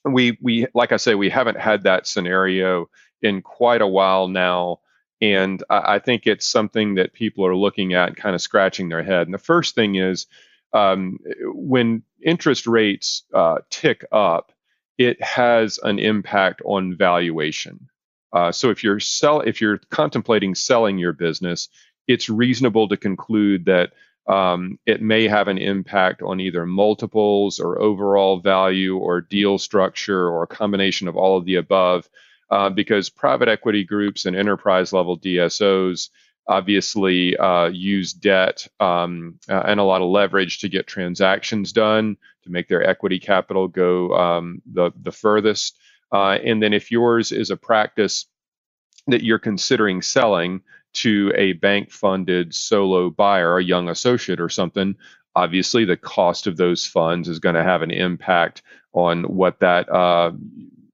we 0.04 0.38
we 0.40 0.66
like 0.74 0.92
I 0.92 0.96
say, 0.96 1.14
we 1.14 1.30
haven't 1.30 1.58
had 1.58 1.84
that 1.84 2.06
scenario 2.06 2.88
in 3.20 3.42
quite 3.42 3.82
a 3.82 3.86
while 3.86 4.28
now. 4.28 4.80
And 5.20 5.62
I, 5.70 5.94
I 5.94 5.98
think 5.98 6.26
it's 6.26 6.46
something 6.46 6.96
that 6.96 7.12
people 7.12 7.46
are 7.46 7.56
looking 7.56 7.94
at 7.94 8.16
kind 8.16 8.34
of 8.34 8.42
scratching 8.42 8.88
their 8.88 9.02
head. 9.02 9.26
And 9.26 9.34
the 9.34 9.38
first 9.38 9.74
thing 9.74 9.94
is 9.94 10.26
um, 10.72 11.18
when 11.44 12.02
interest 12.24 12.66
rates 12.66 13.24
uh, 13.32 13.58
tick 13.70 14.04
up, 14.10 14.52
it 14.98 15.22
has 15.22 15.78
an 15.82 15.98
impact 15.98 16.62
on 16.64 16.96
valuation. 16.96 17.88
Uh, 18.32 18.52
so 18.52 18.70
if 18.70 18.82
you're 18.82 19.00
sell 19.00 19.40
if 19.40 19.60
you're 19.60 19.78
contemplating 19.90 20.54
selling 20.54 20.98
your 20.98 21.12
business, 21.12 21.68
it's 22.08 22.28
reasonable 22.28 22.88
to 22.88 22.96
conclude 22.96 23.66
that 23.66 23.92
um, 24.26 24.78
it 24.86 25.02
may 25.02 25.26
have 25.26 25.48
an 25.48 25.58
impact 25.58 26.22
on 26.22 26.40
either 26.40 26.64
multiples 26.64 27.58
or 27.58 27.80
overall 27.80 28.38
value 28.38 28.96
or 28.96 29.20
deal 29.20 29.58
structure 29.58 30.28
or 30.28 30.44
a 30.44 30.46
combination 30.48 31.08
of 31.08 31.16
all 31.16 31.36
of 31.36 31.44
the 31.44 31.56
above 31.56 32.08
uh, 32.50 32.70
because 32.70 33.08
private 33.10 33.48
equity 33.48 33.84
groups 33.84 34.26
and 34.26 34.36
enterprise 34.36 34.92
level 34.92 35.18
DSOs 35.18 36.10
obviously 36.46 37.36
uh, 37.36 37.66
use 37.66 38.12
debt 38.12 38.66
um, 38.80 39.38
uh, 39.48 39.62
and 39.66 39.80
a 39.80 39.84
lot 39.84 40.02
of 40.02 40.08
leverage 40.08 40.60
to 40.60 40.68
get 40.68 40.86
transactions 40.86 41.72
done 41.72 42.16
to 42.44 42.50
make 42.50 42.68
their 42.68 42.86
equity 42.86 43.18
capital 43.18 43.68
go 43.68 44.12
um, 44.14 44.62
the, 44.72 44.92
the 45.02 45.12
furthest. 45.12 45.78
Uh, 46.12 46.38
and 46.44 46.62
then 46.62 46.72
if 46.72 46.90
yours 46.90 47.32
is 47.32 47.50
a 47.50 47.56
practice 47.56 48.26
that 49.06 49.22
you're 49.22 49.38
considering 49.38 50.02
selling, 50.02 50.62
to 50.94 51.32
a 51.36 51.52
bank 51.54 51.90
funded 51.90 52.54
solo 52.54 53.10
buyer, 53.10 53.58
a 53.58 53.64
young 53.64 53.88
associate 53.88 54.40
or 54.40 54.48
something, 54.48 54.96
obviously 55.34 55.84
the 55.84 55.96
cost 55.96 56.46
of 56.46 56.56
those 56.56 56.86
funds 56.86 57.28
is 57.28 57.38
going 57.38 57.54
to 57.54 57.62
have 57.62 57.82
an 57.82 57.90
impact 57.90 58.62
on 58.92 59.24
what 59.24 59.60
that 59.60 59.88
uh, 59.88 60.32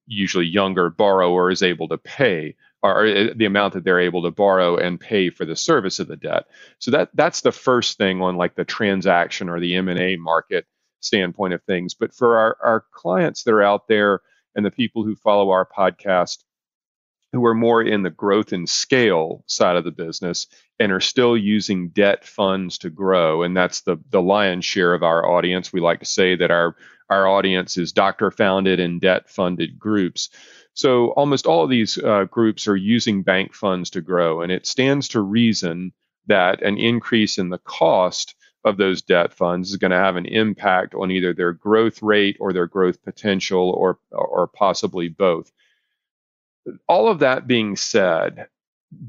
usually 0.07 0.47
younger 0.47 0.91
borrower 0.91 1.51
is 1.51 1.63
able 1.63 1.89
to 1.89 1.99
pay 1.99 2.55
or 2.83 3.07
uh, 3.07 3.33
the 3.35 3.45
amount 3.45 3.75
that 3.75 3.83
they're 3.83 3.99
able 3.99 4.23
to 4.23 4.31
borrow 4.31 4.77
and 4.77 5.01
pay 5.01 5.31
for 5.31 5.45
the 5.45 5.57
service 5.57 5.99
of 5.99 6.07
the 6.07 6.17
debt. 6.17 6.45
So 6.79 6.93
that 6.93 7.11
that's 7.15 7.41
the 7.41 7.51
first 7.51 7.99
thing 7.99 8.23
on 8.23 8.37
like 8.37 8.55
the 8.55 8.65
transaction 8.65 9.49
or 9.49 9.59
the 9.59 9.75
M&A 9.75 10.17
market 10.17 10.65
standpoint 11.01 11.55
of 11.55 11.63
things. 11.65 11.95
But 11.95 12.15
for 12.15 12.39
our, 12.39 12.57
our 12.63 12.85
clients 12.93 13.43
that 13.43 13.53
are 13.53 13.63
out 13.63 13.89
there 13.89 14.21
and 14.59 14.67
the 14.67 14.73
people 14.73 15.05
who 15.05 15.15
follow 15.15 15.51
our 15.51 15.65
podcast, 15.65 16.43
who 17.33 17.47
are 17.47 17.55
more 17.55 17.81
in 17.81 18.03
the 18.03 18.11
growth 18.11 18.53
and 18.53 18.69
scale 18.69 19.45
side 19.47 19.77
of 19.77 19.85
the 19.85 19.93
business 19.93 20.49
and 20.81 20.91
are 20.91 20.99
still 20.99 21.37
using 21.37 21.91
debt 21.91 22.25
funds 22.25 22.77
to 22.79 22.91
grow. 22.91 23.45
And 23.45 23.57
that's 23.57 23.83
the 23.83 23.99
the 24.11 24.21
lion's 24.21 24.65
share 24.65 24.95
of 24.95 25.05
our 25.05 25.25
audience. 25.25 25.73
We 25.73 25.81
like 25.81 26.01
to 26.01 26.07
say 26.07 26.35
that 26.35 26.51
our 26.51 26.75
our 27.09 27.29
audience 27.29 27.79
is 27.79 27.93
doctor 27.93 28.33
founded 28.33 28.81
and 28.81 29.01
debt 29.01 29.31
funded 29.31 29.79
groups. 29.79 30.29
So 30.75 31.11
almost 31.11 31.47
all 31.47 31.63
of 31.63 31.71
these 31.71 31.97
uh, 31.97 32.25
groups 32.25 32.67
are 32.67 32.77
using 32.77 33.23
bank 33.23 33.55
funds 33.55 33.91
to 33.91 34.01
grow 34.01 34.43
and 34.43 34.51
it 34.51 34.67
stands 34.67 35.07
to 35.09 35.21
reason 35.21 35.93
that 36.27 36.63
an 36.63 36.79
increase 36.79 37.39
in 37.39 37.49
the 37.49 37.59
cost 37.59 38.35
of 38.65 38.77
those 38.77 39.03
debt 39.03 39.33
funds 39.33 39.71
is 39.71 39.77
going 39.77 39.91
to 39.91 39.97
have 39.97 40.17
an 40.17 40.27
impact 40.27 40.95
on 40.95 41.11
either 41.11 41.33
their 41.33 41.53
growth 41.53 42.03
rate 42.03 42.37
or 42.41 42.53
their 42.53 42.67
growth 42.67 43.03
potential 43.03 43.71
or 43.71 43.99
or 44.11 44.47
possibly 44.47 45.09
both 45.09 45.51
all 46.89 47.09
of 47.09 47.21
that 47.21 47.47
being 47.47 47.77
said, 47.77 48.49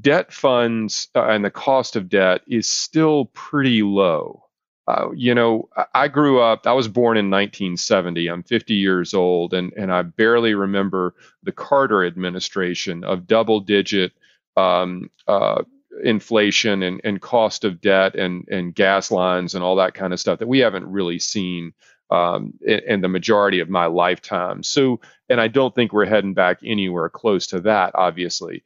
debt 0.00 0.32
funds 0.32 1.08
uh, 1.14 1.26
and 1.26 1.44
the 1.44 1.50
cost 1.50 1.96
of 1.96 2.08
debt 2.08 2.42
is 2.46 2.68
still 2.68 3.26
pretty 3.26 3.82
low. 3.82 4.44
Uh, 4.88 5.10
you 5.14 5.34
know, 5.34 5.68
I 5.94 6.08
grew 6.08 6.40
up, 6.40 6.66
I 6.66 6.72
was 6.72 6.88
born 6.88 7.16
in 7.16 7.30
1970. 7.30 8.26
I'm 8.28 8.42
50 8.42 8.74
years 8.74 9.14
old, 9.14 9.54
and, 9.54 9.72
and 9.74 9.92
I 9.92 10.02
barely 10.02 10.54
remember 10.54 11.14
the 11.44 11.52
Carter 11.52 12.04
administration 12.04 13.04
of 13.04 13.26
double 13.26 13.60
digit 13.60 14.12
um, 14.56 15.10
uh, 15.28 15.62
inflation 16.04 16.82
and, 16.82 17.00
and 17.04 17.20
cost 17.20 17.64
of 17.64 17.80
debt 17.80 18.14
and, 18.14 18.46
and 18.48 18.74
gas 18.74 19.10
lines 19.10 19.54
and 19.54 19.64
all 19.64 19.76
that 19.76 19.94
kind 19.94 20.12
of 20.12 20.20
stuff 20.20 20.38
that 20.38 20.48
we 20.48 20.60
haven't 20.60 20.86
really 20.86 21.18
seen 21.18 21.72
um, 22.10 22.54
in, 22.62 22.80
in, 22.86 23.00
the 23.00 23.08
majority 23.08 23.60
of 23.60 23.68
my 23.68 23.86
lifetime. 23.86 24.62
So, 24.62 25.00
and 25.28 25.40
I 25.40 25.48
don't 25.48 25.74
think 25.74 25.92
we're 25.92 26.06
heading 26.06 26.34
back 26.34 26.58
anywhere 26.64 27.08
close 27.08 27.46
to 27.48 27.60
that, 27.60 27.92
obviously. 27.94 28.64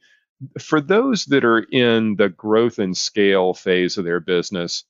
For 0.59 0.81
those 0.81 1.27
that 1.27 1.45
are 1.45 1.61
in 1.61 2.17
the 2.17 2.31
growth 2.31 2.79
and 2.79 2.97
scale 2.97 3.53
phase 3.53 3.99
of 3.99 4.05
their 4.05 4.21
business, 4.21 4.85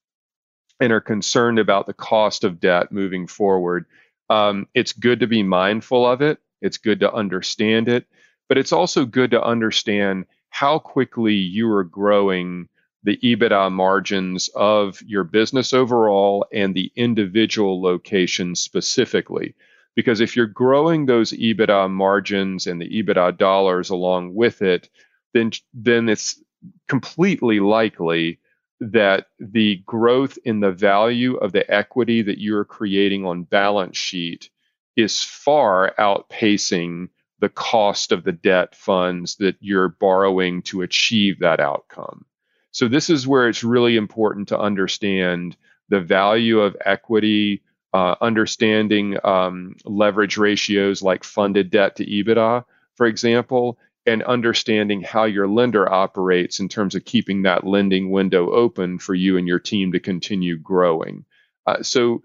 and 0.80 0.92
are 0.92 1.00
concerned 1.00 1.58
about 1.58 1.86
the 1.86 1.94
cost 1.94 2.44
of 2.44 2.60
debt 2.60 2.92
moving 2.92 3.26
forward, 3.26 3.86
um, 4.30 4.66
it's 4.74 4.92
good 4.92 5.20
to 5.20 5.26
be 5.26 5.42
mindful 5.42 6.06
of 6.06 6.22
it. 6.22 6.38
It's 6.60 6.78
good 6.78 7.00
to 7.00 7.12
understand 7.12 7.88
it, 7.88 8.06
but 8.48 8.58
it's 8.58 8.72
also 8.72 9.04
good 9.04 9.30
to 9.32 9.42
understand 9.42 10.26
how 10.54 10.78
quickly 10.78 11.34
you 11.34 11.68
are 11.68 11.82
growing 11.82 12.68
the 13.02 13.16
EBITDA 13.16 13.72
margins 13.72 14.48
of 14.54 15.02
your 15.02 15.24
business 15.24 15.74
overall 15.74 16.46
and 16.52 16.76
the 16.76 16.92
individual 16.94 17.82
locations 17.82 18.60
specifically. 18.60 19.56
Because 19.96 20.20
if 20.20 20.36
you're 20.36 20.46
growing 20.46 21.06
those 21.06 21.32
EBITDA 21.32 21.90
margins 21.90 22.68
and 22.68 22.80
the 22.80 22.88
EBITDA 22.88 23.36
dollars 23.36 23.90
along 23.90 24.32
with 24.36 24.62
it, 24.62 24.88
then 25.32 25.50
then 25.74 26.08
it's 26.08 26.40
completely 26.86 27.58
likely 27.58 28.38
that 28.78 29.26
the 29.40 29.82
growth 29.84 30.38
in 30.44 30.60
the 30.60 30.70
value 30.70 31.34
of 31.34 31.50
the 31.50 31.68
equity 31.68 32.22
that 32.22 32.38
you're 32.38 32.64
creating 32.64 33.26
on 33.26 33.42
balance 33.42 33.96
sheet 33.96 34.50
is 34.94 35.20
far 35.20 35.92
outpacing 35.98 37.08
the 37.40 37.48
cost 37.48 38.12
of 38.12 38.24
the 38.24 38.32
debt 38.32 38.74
funds 38.74 39.36
that 39.36 39.56
you're 39.60 39.88
borrowing 39.88 40.62
to 40.62 40.82
achieve 40.82 41.40
that 41.40 41.60
outcome. 41.60 42.24
So 42.70 42.88
this 42.88 43.10
is 43.10 43.26
where 43.26 43.48
it's 43.48 43.64
really 43.64 43.96
important 43.96 44.48
to 44.48 44.58
understand 44.58 45.56
the 45.88 46.00
value 46.00 46.60
of 46.60 46.76
equity, 46.84 47.62
uh, 47.92 48.16
understanding 48.20 49.16
um, 49.24 49.76
leverage 49.84 50.36
ratios 50.36 51.02
like 51.02 51.22
funded 51.22 51.70
debt 51.70 51.96
to 51.96 52.06
EBITDA, 52.06 52.64
for 52.96 53.06
example, 53.06 53.78
and 54.06 54.22
understanding 54.24 55.02
how 55.02 55.24
your 55.24 55.48
lender 55.48 55.90
operates 55.90 56.60
in 56.60 56.68
terms 56.68 56.94
of 56.94 57.04
keeping 57.04 57.42
that 57.42 57.66
lending 57.66 58.10
window 58.10 58.50
open 58.50 58.98
for 58.98 59.14
you 59.14 59.36
and 59.36 59.46
your 59.46 59.58
team 59.58 59.92
to 59.92 60.00
continue 60.00 60.58
growing. 60.58 61.24
Uh, 61.66 61.82
so 61.82 62.22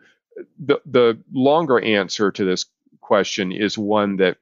the 0.57 0.79
the 0.85 1.19
longer 1.31 1.79
answer 1.79 2.31
to 2.31 2.43
this 2.43 2.65
question 3.01 3.51
is 3.51 3.77
one 3.77 4.17
that 4.17 4.37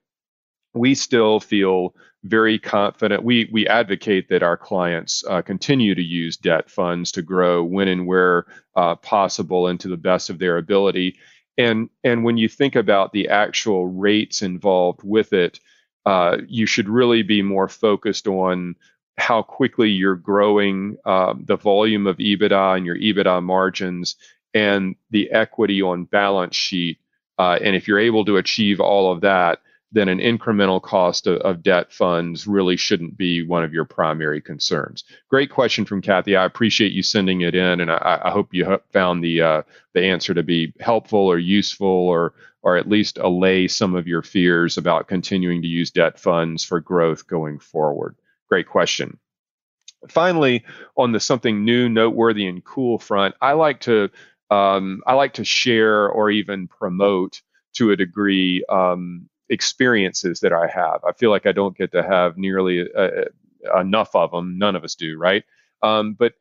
we 0.80 0.96
still 0.96 1.40
feel 1.40 1.96
very 2.24 2.60
confident. 2.60 3.24
We 3.24 3.50
we 3.52 3.68
advocate 3.68 4.30
that 4.30 4.44
our 4.44 4.58
clients 4.58 5.24
uh, 5.28 5.42
continue 5.42 5.96
to 5.96 6.02
use 6.02 6.38
debt 6.38 6.70
funds 6.70 7.12
to 7.14 7.22
grow 7.22 7.64
when 7.64 7.88
and 7.88 8.08
where 8.08 8.46
uh, 8.76 8.96
possible 8.96 9.68
and 9.68 9.80
to 9.80 9.88
the 9.88 9.98
best 9.98 10.30
of 10.30 10.40
their 10.40 10.58
ability. 10.58 11.18
And 11.58 11.90
and 12.04 12.24
when 12.24 12.38
you 12.38 12.50
think 12.50 12.76
about 12.76 13.14
the 13.14 13.30
actual 13.30 13.88
rates 13.88 14.42
involved 14.42 15.02
with 15.04 15.34
it, 15.34 15.60
uh, 16.06 16.38
you 16.48 16.66
should 16.66 16.90
really 16.90 17.24
be 17.24 17.42
more 17.42 17.68
focused 17.68 18.28
on 18.28 18.76
how 19.18 19.42
quickly 19.42 19.90
you're 19.90 20.16
growing 20.16 20.98
uh, 21.06 21.34
the 21.40 21.58
volume 21.58 22.06
of 22.06 22.18
EBITDA 22.18 22.78
and 22.78 22.86
your 22.86 22.98
EBITDA 22.98 23.42
margins 23.42 24.16
and 24.54 24.96
the 25.10 25.32
equity 25.32 25.82
on 25.82 26.06
balance 26.06 26.56
sheet. 26.56 27.00
Uh, 27.40 27.58
and 27.62 27.76
if 27.76 27.88
you're 27.88 28.00
able 28.00 28.26
to 28.26 28.38
achieve 28.38 28.80
all 28.80 29.12
of 29.12 29.22
that, 29.22 29.60
then 29.92 30.10
an 30.10 30.20
incremental 30.20 30.82
cost 30.82 31.28
of, 31.28 31.38
of, 31.42 31.64
debt 31.64 31.94
funds 31.94 32.46
really 32.46 32.76
shouldn't 32.76 33.18
be 33.18 33.46
one 33.46 33.64
of 33.64 33.74
your 33.74 33.86
primary 33.86 34.42
concerns. 34.42 35.04
Great 35.30 35.50
question 35.50 35.86
from 35.86 36.02
Kathy. 36.02 36.36
I 36.36 36.46
appreciate 36.46 36.92
you 36.92 37.04
sending 37.04 37.42
it 37.42 37.56
in, 37.56 37.80
and 37.80 37.90
I, 37.90 38.22
I 38.26 38.32
hope 38.32 38.54
you 38.54 38.80
found 38.92 39.24
the 39.24 39.42
uh, 39.42 39.62
the 39.94 40.04
answer 40.04 40.34
to 40.34 40.44
be 40.44 40.74
helpful 40.80 41.20
or 41.20 41.38
useful 41.38 41.88
or 41.88 42.34
or 42.64 42.76
at 42.76 42.90
least 42.90 43.18
allay 43.18 43.68
some 43.68 43.96
of 43.96 44.08
your 44.08 44.22
fears 44.22 44.78
about 44.78 45.08
continuing 45.08 45.62
to 45.62 45.68
use 45.70 45.90
debt 45.90 46.20
funds 46.20 46.66
for 46.66 46.82
growth 46.82 47.26
going 47.28 47.60
forward? 47.60 48.16
Great 48.50 48.68
question. 48.68 49.18
Finally, 50.10 50.66
on 50.98 51.12
the 51.14 51.20
something 51.20 51.64
new, 51.64 51.88
noteworthy, 51.88 52.46
and 52.46 52.64
cool 52.64 53.00
front, 53.00 53.36
I 53.42 53.54
like 53.54 53.80
to 53.82 54.10
um, 54.50 55.02
I 55.08 55.14
like 55.14 55.34
to 55.36 55.46
share 55.46 56.10
or 56.10 56.30
even 56.30 56.68
promote 56.68 57.42
to 57.76 57.92
a 57.92 57.96
degree 57.96 58.64
um, 58.70 59.30
experiences 59.50 60.40
that 60.42 60.54
I 60.54 60.68
have. 60.68 61.04
I 61.04 61.14
feel 61.14 61.30
like 61.30 61.46
I 61.46 61.52
don't 61.52 61.78
get 61.78 61.92
to 61.94 62.04
have 62.04 62.38
nearly 62.38 62.86
uh, 62.96 63.26
enough 63.80 64.16
of 64.16 64.32
them. 64.32 64.58
None 64.58 64.76
of 64.76 64.84
us 64.84 64.96
do, 64.96 65.18
right? 65.18 65.44
Um, 65.84 66.14
but 66.14 66.34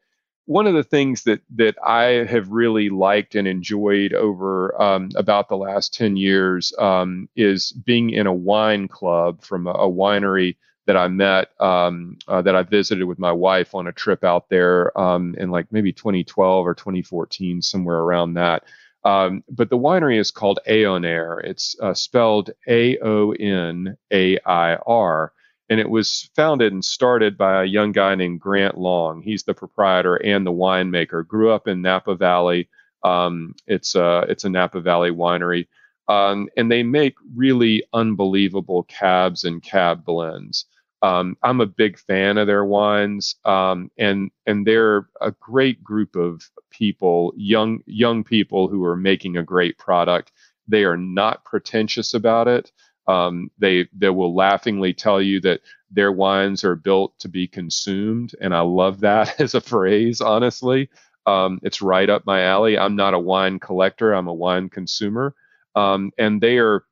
one 0.47 0.67
of 0.67 0.75
the 0.75 0.85
things 0.85 1.25
that 1.25 1.41
that 1.57 1.77
I 1.85 2.25
have 2.25 2.51
really 2.51 2.89
liked 2.89 3.35
and 3.35 3.49
enjoyed 3.49 4.13
over 4.13 4.81
um, 4.81 5.11
about 5.17 5.49
the 5.49 5.57
last 5.57 5.93
ten 5.93 6.17
years 6.17 6.73
um, 6.79 7.29
is 7.37 7.73
being 7.73 8.11
in 8.11 8.27
a 8.27 8.33
wine 8.33 8.89
club 8.89 9.43
from 9.43 9.67
a, 9.67 9.73
a 9.73 9.91
winery 9.91 10.57
that 10.87 10.97
I 10.97 11.09
met 11.09 11.49
um, 11.61 12.17
uh, 12.29 12.43
that 12.43 12.55
I 12.55 12.63
visited 12.63 13.05
with 13.07 13.19
my 13.19 13.33
wife 13.33 13.75
on 13.75 13.89
a 13.89 13.93
trip 13.93 14.23
out 14.23 14.49
there 14.49 14.97
um, 14.99 15.35
in 15.37 15.51
like 15.51 15.67
maybe 15.73 15.93
2012 15.93 16.67
or 16.67 16.75
2014, 16.75 17.61
somewhere 17.61 17.99
around 17.99 18.35
that. 18.35 18.63
Um, 19.07 19.45
but 19.49 19.71
the 19.71 19.79
winery 19.79 20.19
is 20.19 20.33
called 20.33 20.61
Aonair. 20.69 21.45
It's 21.45 21.77
uh, 21.81 21.95
spelled 21.95 22.51
A 22.69 22.99
O 22.99 23.33
N 23.33 23.97
A 24.13 24.39
I 24.45 24.77
R 24.77 25.33
and 25.69 25.81
it 25.81 25.91
was 25.91 26.31
founded 26.37 26.73
and 26.73 26.85
started 26.85 27.37
by 27.37 27.63
a 27.63 27.67
young 27.67 27.93
guy 27.93 28.15
named 28.15 28.41
Grant 28.41 28.79
Long. 28.79 29.23
He's 29.23 29.45
the 29.45 29.55
proprietor 29.55 30.17
and 30.17 30.47
the 30.47 30.53
winemaker. 30.53 31.27
Grew 31.27 31.51
up 31.51 31.67
in 31.67 31.83
Napa 31.83 32.15
Valley. 32.15 32.69
Um, 33.03 33.55
it's 33.67 33.95
a 33.95 34.25
it's 34.29 34.45
a 34.45 34.51
Napa 34.51 34.81
Valley 34.81 35.11
winery, 35.11 35.67
um, 36.09 36.49
and 36.57 36.71
they 36.71 36.83
make 36.83 37.15
really 37.35 37.85
unbelievable 37.93 38.85
cabs 38.85 39.45
and 39.45 39.63
cab 39.63 40.05
blends. 40.05 40.67
Um, 41.03 41.37
I'm 41.43 41.61
a 41.61 41.67
big 41.67 41.99
fan 41.99 42.39
of 42.39 42.47
their 42.47 42.65
wines, 42.65 43.37
um, 43.45 43.91
and 43.99 44.31
and 44.47 44.67
they're 44.67 45.09
a 45.21 45.33
great 45.41 45.83
group 45.85 46.17
of 46.17 46.43
people, 46.71 47.33
young 47.37 47.81
young 47.87 48.25
people 48.25 48.69
who 48.69 48.85
are 48.85 48.97
making 48.97 49.37
a 49.37 49.43
great 49.43 49.79
product. 49.79 50.33
They 50.69 50.85
are 50.85 50.97
not 50.97 51.45
pretentious 51.45 52.15
about 52.15 52.49
it. 52.49 52.73
Um, 53.07 53.51
they 53.59 53.89
they 53.97 54.09
will 54.11 54.35
laughingly 54.35 54.93
tell 54.95 55.21
you 55.23 55.41
that 55.43 55.61
their 55.91 56.11
wines 56.11 56.65
are 56.65 56.75
built 56.77 57.19
to 57.21 57.29
be 57.29 57.47
consumed, 57.47 58.35
and 58.41 58.55
I 58.55 58.61
love 58.61 59.01
that 59.01 59.39
as 59.41 59.55
a 59.55 59.61
phrase. 59.61 60.21
Honestly, 60.21 60.89
um, 61.27 61.61
it's 61.63 61.83
right 61.83 62.09
up 62.09 62.25
my 62.27 62.43
alley. 62.43 62.79
I'm 62.79 62.97
not 62.97 63.15
a 63.15 63.19
wine 63.19 63.59
collector; 63.61 64.13
I'm 64.13 64.29
a 64.29 64.35
wine 64.35 64.71
consumer, 64.71 65.35
um, 65.75 66.11
and 66.19 66.41
they 66.41 66.59
are 66.59 66.85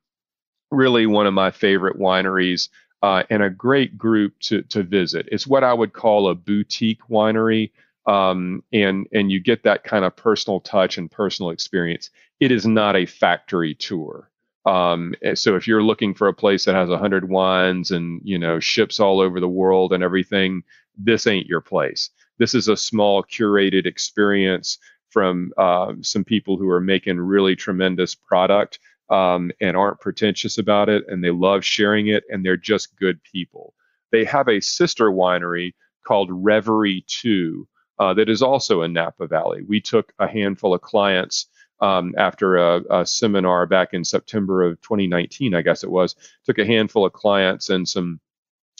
really 0.71 1.05
one 1.05 1.27
of 1.27 1.33
my 1.33 1.51
favorite 1.51 1.97
wineries 1.99 2.69
uh, 3.01 3.23
and 3.29 3.43
a 3.43 3.49
great 3.49 3.97
group 3.97 4.39
to 4.39 4.61
to 4.63 4.83
visit. 4.83 5.27
It's 5.31 5.47
what 5.47 5.63
I 5.63 5.73
would 5.73 5.93
call 5.93 6.29
a 6.29 6.35
boutique 6.35 7.01
winery. 7.09 7.71
Um, 8.07 8.63
and 8.71 9.07
and 9.13 9.31
you 9.31 9.39
get 9.39 9.63
that 9.63 9.83
kind 9.83 10.05
of 10.05 10.15
personal 10.15 10.59
touch 10.59 10.97
and 10.97 11.09
personal 11.09 11.49
experience. 11.49 12.09
It 12.39 12.51
is 12.51 12.65
not 12.65 12.95
a 12.95 13.05
factory 13.05 13.73
tour. 13.73 14.29
Um, 14.65 15.13
eh, 15.21 15.35
so 15.35 15.55
if 15.55 15.67
you're 15.67 15.83
looking 15.83 16.13
for 16.13 16.27
a 16.27 16.33
place 16.33 16.65
that 16.65 16.75
has 16.75 16.89
hundred 16.89 17.29
wines 17.29 17.91
and 17.91 18.21
you 18.23 18.37
know 18.37 18.59
ships 18.59 18.99
all 18.99 19.19
over 19.19 19.39
the 19.39 19.47
world 19.47 19.93
and 19.93 20.03
everything, 20.03 20.63
this 20.97 21.27
ain't 21.27 21.47
your 21.47 21.61
place. 21.61 22.09
This 22.37 22.53
is 22.53 22.67
a 22.67 22.77
small 22.77 23.23
curated 23.23 23.85
experience 23.85 24.77
from 25.09 25.53
uh, 25.57 25.93
some 26.01 26.23
people 26.23 26.57
who 26.57 26.69
are 26.69 26.81
making 26.81 27.19
really 27.19 27.55
tremendous 27.55 28.15
product 28.15 28.79
um, 29.09 29.51
and 29.61 29.77
aren't 29.77 29.99
pretentious 29.99 30.57
about 30.57 30.89
it, 30.89 31.03
and 31.07 31.23
they 31.23 31.31
love 31.31 31.63
sharing 31.63 32.07
it, 32.07 32.23
and 32.29 32.45
they're 32.45 32.57
just 32.57 32.95
good 32.97 33.21
people. 33.23 33.73
They 34.11 34.25
have 34.25 34.47
a 34.47 34.61
sister 34.61 35.11
winery 35.11 35.73
called 36.05 36.29
Reverie 36.31 37.03
Two 37.07 37.67
uh, 37.99 38.13
that 38.13 38.29
is 38.29 38.41
also 38.41 38.81
in 38.81 38.93
Napa 38.93 39.27
Valley. 39.27 39.63
We 39.67 39.81
took 39.81 40.13
a 40.19 40.27
handful 40.27 40.73
of 40.73 40.81
clients 40.81 41.47
um, 41.81 42.13
after 42.17 42.57
a, 42.57 42.81
a, 42.89 43.05
seminar 43.05 43.65
back 43.65 43.93
in 43.93 44.05
September 44.05 44.63
of 44.63 44.79
2019, 44.81 45.53
I 45.53 45.61
guess 45.61 45.83
it 45.83 45.91
was. 45.91 46.15
Took 46.45 46.57
a 46.57 46.65
handful 46.65 47.05
of 47.05 47.13
clients 47.13 47.69
and 47.69 47.87
some 47.87 48.19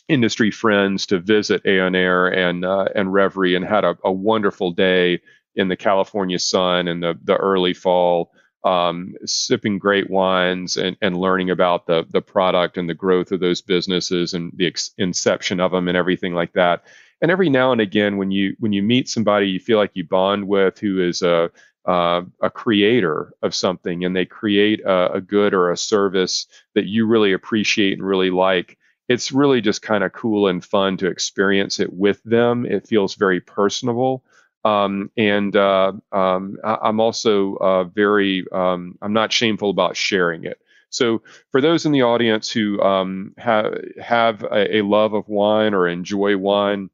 industry 0.07 0.51
friends 0.51 1.05
to 1.07 1.19
visit 1.19 1.63
Aonair 1.63 2.35
and 2.35 2.63
uh, 2.63 2.87
and 2.95 3.11
Reverie, 3.11 3.55
and 3.55 3.65
had 3.65 3.83
a, 3.83 3.97
a, 4.03 4.11
wonderful 4.11 4.71
day 4.71 5.19
in 5.55 5.67
the 5.67 5.75
California 5.75 6.39
sun 6.39 6.87
and 6.87 7.01
the 7.01 7.17
the 7.23 7.35
early 7.35 7.73
fall. 7.73 8.31
Um, 8.65 9.13
sipping 9.25 9.77
great 9.77 10.09
wines 10.09 10.75
and, 10.75 10.97
and 10.99 11.15
learning 11.15 11.51
about 11.51 11.85
the 11.85 12.03
the 12.09 12.21
product 12.21 12.77
and 12.77 12.89
the 12.89 12.95
growth 12.95 13.31
of 13.31 13.39
those 13.39 13.61
businesses 13.61 14.33
and 14.33 14.51
the 14.55 14.65
ex- 14.65 14.91
inception 14.97 15.59
of 15.59 15.71
them 15.71 15.87
and 15.87 15.95
everything 15.95 16.33
like 16.33 16.53
that. 16.53 16.83
And 17.21 17.29
every 17.29 17.49
now 17.49 17.71
and 17.71 17.79
again, 17.79 18.17
when 18.17 18.31
you 18.31 18.55
when 18.59 18.73
you 18.73 18.81
meet 18.81 19.07
somebody 19.07 19.49
you 19.49 19.59
feel 19.59 19.77
like 19.77 19.91
you 19.93 20.03
bond 20.03 20.47
with, 20.47 20.79
who 20.79 20.99
is 20.99 21.21
a 21.21 21.51
uh, 21.85 22.23
a 22.41 22.49
creator 22.49 23.33
of 23.43 23.53
something 23.53 24.03
and 24.03 24.15
they 24.15 24.25
create 24.25 24.81
a, 24.81 25.13
a, 25.13 25.21
good 25.21 25.53
or 25.53 25.71
a 25.71 25.77
service 25.77 26.47
that 26.73 26.85
you 26.85 27.05
really 27.05 27.31
appreciate 27.31 27.93
and 27.93 28.05
really 28.05 28.31
like, 28.31 28.77
it's 29.07 29.31
really 29.31 29.61
just 29.61 29.83
kind 29.83 30.03
of 30.03 30.11
cool 30.11 30.47
and 30.47 30.65
fun 30.65 30.97
to 30.97 31.07
experience 31.07 31.79
it 31.79 31.93
with 31.93 32.21
them. 32.23 32.65
It 32.65 32.87
feels 32.87 33.15
very 33.15 33.39
personable. 33.39 34.23
Um, 34.65 35.11
and 35.15 35.55
uh, 35.55 35.93
um, 36.11 36.57
I, 36.63 36.89
am 36.89 36.99
also 36.99 37.55
uh, 37.57 37.83
very, 37.83 38.45
um, 38.51 38.97
I'm 38.99 39.13
not 39.13 39.31
shameful 39.31 39.69
about 39.69 39.95
sharing 39.95 40.43
it. 40.43 40.59
So 40.89 41.21
for 41.51 41.61
those 41.61 41.85
in 41.85 41.91
the 41.91 42.01
audience 42.01 42.51
who 42.51 42.81
um, 42.81 43.33
have 43.37 43.77
have 44.01 44.43
a, 44.43 44.77
a, 44.77 44.81
love 44.81 45.13
of 45.13 45.27
wine 45.27 45.73
or 45.75 45.87
enjoy 45.87 46.35
wine, 46.37 46.89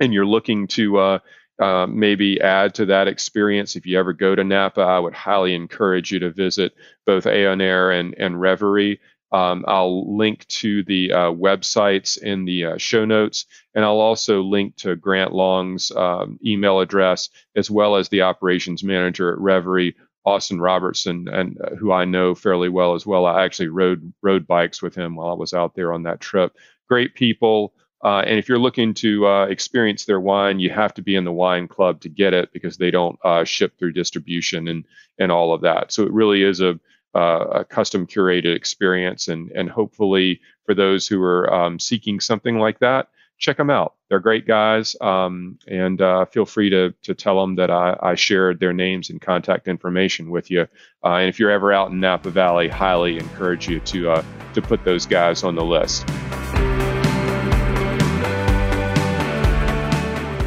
and 0.00 0.14
you're 0.14 0.24
looking 0.24 0.68
to 0.68 0.98
uh, 0.98 1.18
uh, 1.60 1.86
maybe 1.86 2.40
add 2.40 2.74
to 2.76 2.86
that 2.86 3.08
experience. 3.08 3.76
If 3.76 3.84
you 3.84 3.98
ever 3.98 4.12
go 4.12 4.34
to 4.34 4.44
Napa, 4.44 4.80
I 4.80 4.98
would 4.98 5.14
highly 5.14 5.54
encourage 5.54 6.12
you 6.12 6.20
to 6.20 6.30
visit 6.30 6.74
both 7.04 7.24
Aonair 7.24 7.98
and, 7.98 8.14
and 8.16 8.40
Reverie. 8.40 9.00
Um, 9.36 9.66
I'll 9.68 10.16
link 10.16 10.46
to 10.48 10.82
the 10.84 11.12
uh, 11.12 11.30
websites 11.30 12.16
in 12.16 12.46
the 12.46 12.64
uh, 12.64 12.78
show 12.78 13.04
notes, 13.04 13.44
and 13.74 13.84
I'll 13.84 14.00
also 14.00 14.40
link 14.40 14.76
to 14.76 14.96
Grant 14.96 15.32
Long's 15.34 15.92
um, 15.92 16.38
email 16.42 16.80
address 16.80 17.28
as 17.54 17.70
well 17.70 17.96
as 17.96 18.08
the 18.08 18.22
operations 18.22 18.82
manager 18.82 19.30
at 19.30 19.38
Reverie, 19.38 19.94
Austin 20.24 20.58
Robertson, 20.58 21.28
and 21.28 21.60
uh, 21.60 21.74
who 21.76 21.92
I 21.92 22.06
know 22.06 22.34
fairly 22.34 22.70
well 22.70 22.94
as 22.94 23.04
well. 23.04 23.26
I 23.26 23.44
actually 23.44 23.68
rode 23.68 24.10
rode 24.22 24.46
bikes 24.46 24.80
with 24.80 24.94
him 24.94 25.16
while 25.16 25.28
I 25.28 25.34
was 25.34 25.52
out 25.52 25.74
there 25.74 25.92
on 25.92 26.04
that 26.04 26.20
trip. 26.20 26.56
Great 26.88 27.14
people. 27.14 27.74
Uh, 28.02 28.20
and 28.20 28.38
if 28.38 28.48
you're 28.48 28.58
looking 28.58 28.94
to 28.94 29.26
uh, 29.26 29.46
experience 29.46 30.06
their 30.06 30.20
wine, 30.20 30.60
you 30.60 30.70
have 30.70 30.94
to 30.94 31.02
be 31.02 31.14
in 31.14 31.24
the 31.24 31.32
wine 31.32 31.68
club 31.68 32.00
to 32.00 32.08
get 32.08 32.32
it 32.32 32.52
because 32.52 32.78
they 32.78 32.90
don't 32.90 33.18
uh, 33.22 33.44
ship 33.44 33.78
through 33.78 33.92
distribution 33.92 34.68
and 34.68 34.84
and 35.18 35.30
all 35.30 35.52
of 35.52 35.60
that. 35.60 35.92
So 35.92 36.04
it 36.04 36.12
really 36.12 36.42
is 36.42 36.60
a 36.62 36.80
uh, 37.16 37.60
a 37.60 37.64
custom 37.64 38.06
curated 38.06 38.54
experience. 38.54 39.28
And, 39.28 39.50
and 39.52 39.70
hopefully, 39.70 40.40
for 40.66 40.74
those 40.74 41.06
who 41.06 41.22
are 41.22 41.52
um, 41.52 41.78
seeking 41.78 42.20
something 42.20 42.58
like 42.58 42.80
that, 42.80 43.08
check 43.38 43.56
them 43.56 43.70
out. 43.70 43.94
They're 44.08 44.20
great 44.20 44.46
guys. 44.46 44.96
Um, 45.00 45.58
and 45.66 46.00
uh, 46.00 46.26
feel 46.26 46.44
free 46.44 46.70
to, 46.70 46.94
to 47.04 47.14
tell 47.14 47.40
them 47.40 47.56
that 47.56 47.70
I, 47.70 47.96
I, 48.02 48.14
shared 48.14 48.60
their 48.60 48.72
names 48.72 49.10
and 49.10 49.20
contact 49.20 49.68
information 49.68 50.30
with 50.30 50.50
you. 50.50 50.68
Uh, 51.04 51.16
and 51.16 51.28
if 51.28 51.38
you're 51.38 51.50
ever 51.50 51.72
out 51.72 51.90
in 51.90 52.00
Napa 52.00 52.30
Valley, 52.30 52.68
highly 52.68 53.18
encourage 53.18 53.68
you 53.68 53.80
to, 53.80 54.10
uh, 54.10 54.24
to 54.54 54.62
put 54.62 54.84
those 54.84 55.06
guys 55.06 55.42
on 55.42 55.54
the 55.54 55.64
list. 55.64 56.06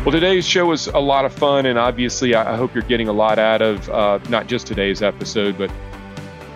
Well, 0.06 0.14
today's 0.14 0.48
show 0.48 0.66
was 0.66 0.88
a 0.88 0.98
lot 0.98 1.26
of 1.26 1.34
fun, 1.34 1.68
and 1.68 1.78
obviously, 1.78 2.34
I 2.34 2.56
hope 2.56 2.74
you're 2.74 2.82
getting 2.84 3.10
a 3.10 3.14
lot 3.14 3.38
out 3.38 3.62
of 3.62 3.88
uh, 3.90 4.20
not 4.30 4.48
just 4.48 4.66
today's 4.66 5.04
episode, 5.04 5.58
but 5.58 5.70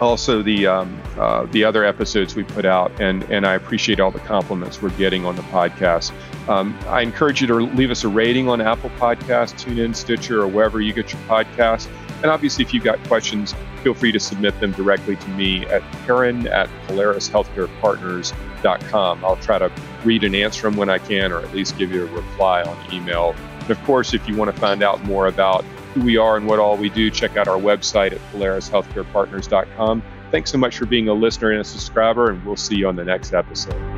also 0.04 0.42
the 0.42 0.68
um, 0.68 1.02
uh, 1.18 1.46
the 1.52 1.64
other 1.64 1.84
episodes 1.84 2.36
we 2.36 2.44
put 2.44 2.66
out, 2.66 2.92
and 3.00 3.24
and 3.32 3.46
I 3.46 3.54
appreciate 3.54 4.00
all 4.00 4.12
the 4.12 4.20
compliments 4.20 4.82
we're 4.82 4.90
getting 4.92 5.26
on 5.26 5.36
the 5.36 5.42
podcast. 5.44 6.12
Um, 6.50 6.78
I 6.88 7.02
encourage 7.02 7.42
you 7.42 7.48
to 7.48 7.56
leave 7.56 7.92
us 7.92 8.04
a 8.04 8.08
rating 8.08 8.50
on 8.50 8.62
Apple 8.62 8.90
Podcasts, 8.92 9.64
TuneIn, 9.64 9.96
Stitcher, 9.96 10.42
or 10.42 10.48
wherever 10.48 10.82
you 10.82 10.94
get 10.94 11.14
your 11.14 11.22
podcast. 11.24 11.88
And 12.22 12.32
obviously, 12.32 12.64
if 12.64 12.74
you've 12.74 12.84
got 12.84 13.04
questions, 13.08 13.54
feel 13.84 13.94
free 13.94 14.12
to 14.14 14.20
submit 14.20 14.60
them 14.60 14.72
directly 14.72 15.16
to 15.18 15.30
me 15.30 15.68
at 15.68 15.84
Karen 16.06 16.48
at 16.48 16.68
PolarisHealthcarePartners.com. 16.88 19.26
I'll 19.26 19.36
try 19.38 19.60
to 19.60 19.72
read 20.06 20.24
and 20.24 20.36
answer 20.36 20.64
them 20.64 20.76
when 20.78 20.90
I 20.90 20.98
can, 21.00 21.32
or 21.32 21.40
at 21.40 21.54
least 21.54 21.78
give 21.78 21.92
you 21.92 22.08
a 22.08 22.12
reply 22.12 22.64
on 22.64 22.94
email. 22.94 23.36
And 23.60 23.72
of 23.72 23.84
course, 23.84 24.14
if 24.14 24.28
you 24.28 24.36
want 24.36 24.54
to 24.54 24.60
find 24.60 24.84
out 24.84 25.02
more 25.04 25.28
about 25.28 25.64
who 25.94 26.02
we 26.02 26.18
are 26.18 26.38
and 26.38 26.48
what 26.48 26.60
all 26.60 26.78
we 26.78 26.90
do, 26.90 27.10
check 27.10 27.38
out 27.38 27.48
our 27.48 27.60
website 27.60 28.12
at 28.12 28.20
PolarisHealthcarePartners.com. 28.34 30.04
Thanks 30.32 30.52
so 30.52 30.58
much 30.58 30.78
for 30.78 30.86
being 30.86 31.10
a 31.10 31.14
listener 31.14 31.52
and 31.52 31.62
a 31.62 31.64
subscriber, 31.64 32.32
and 32.32 32.44
we'll 32.46 32.56
see 32.56 32.76
you 32.76 32.88
on 32.88 32.96
the 32.96 33.06
next 33.06 33.34
episode. 33.34 33.93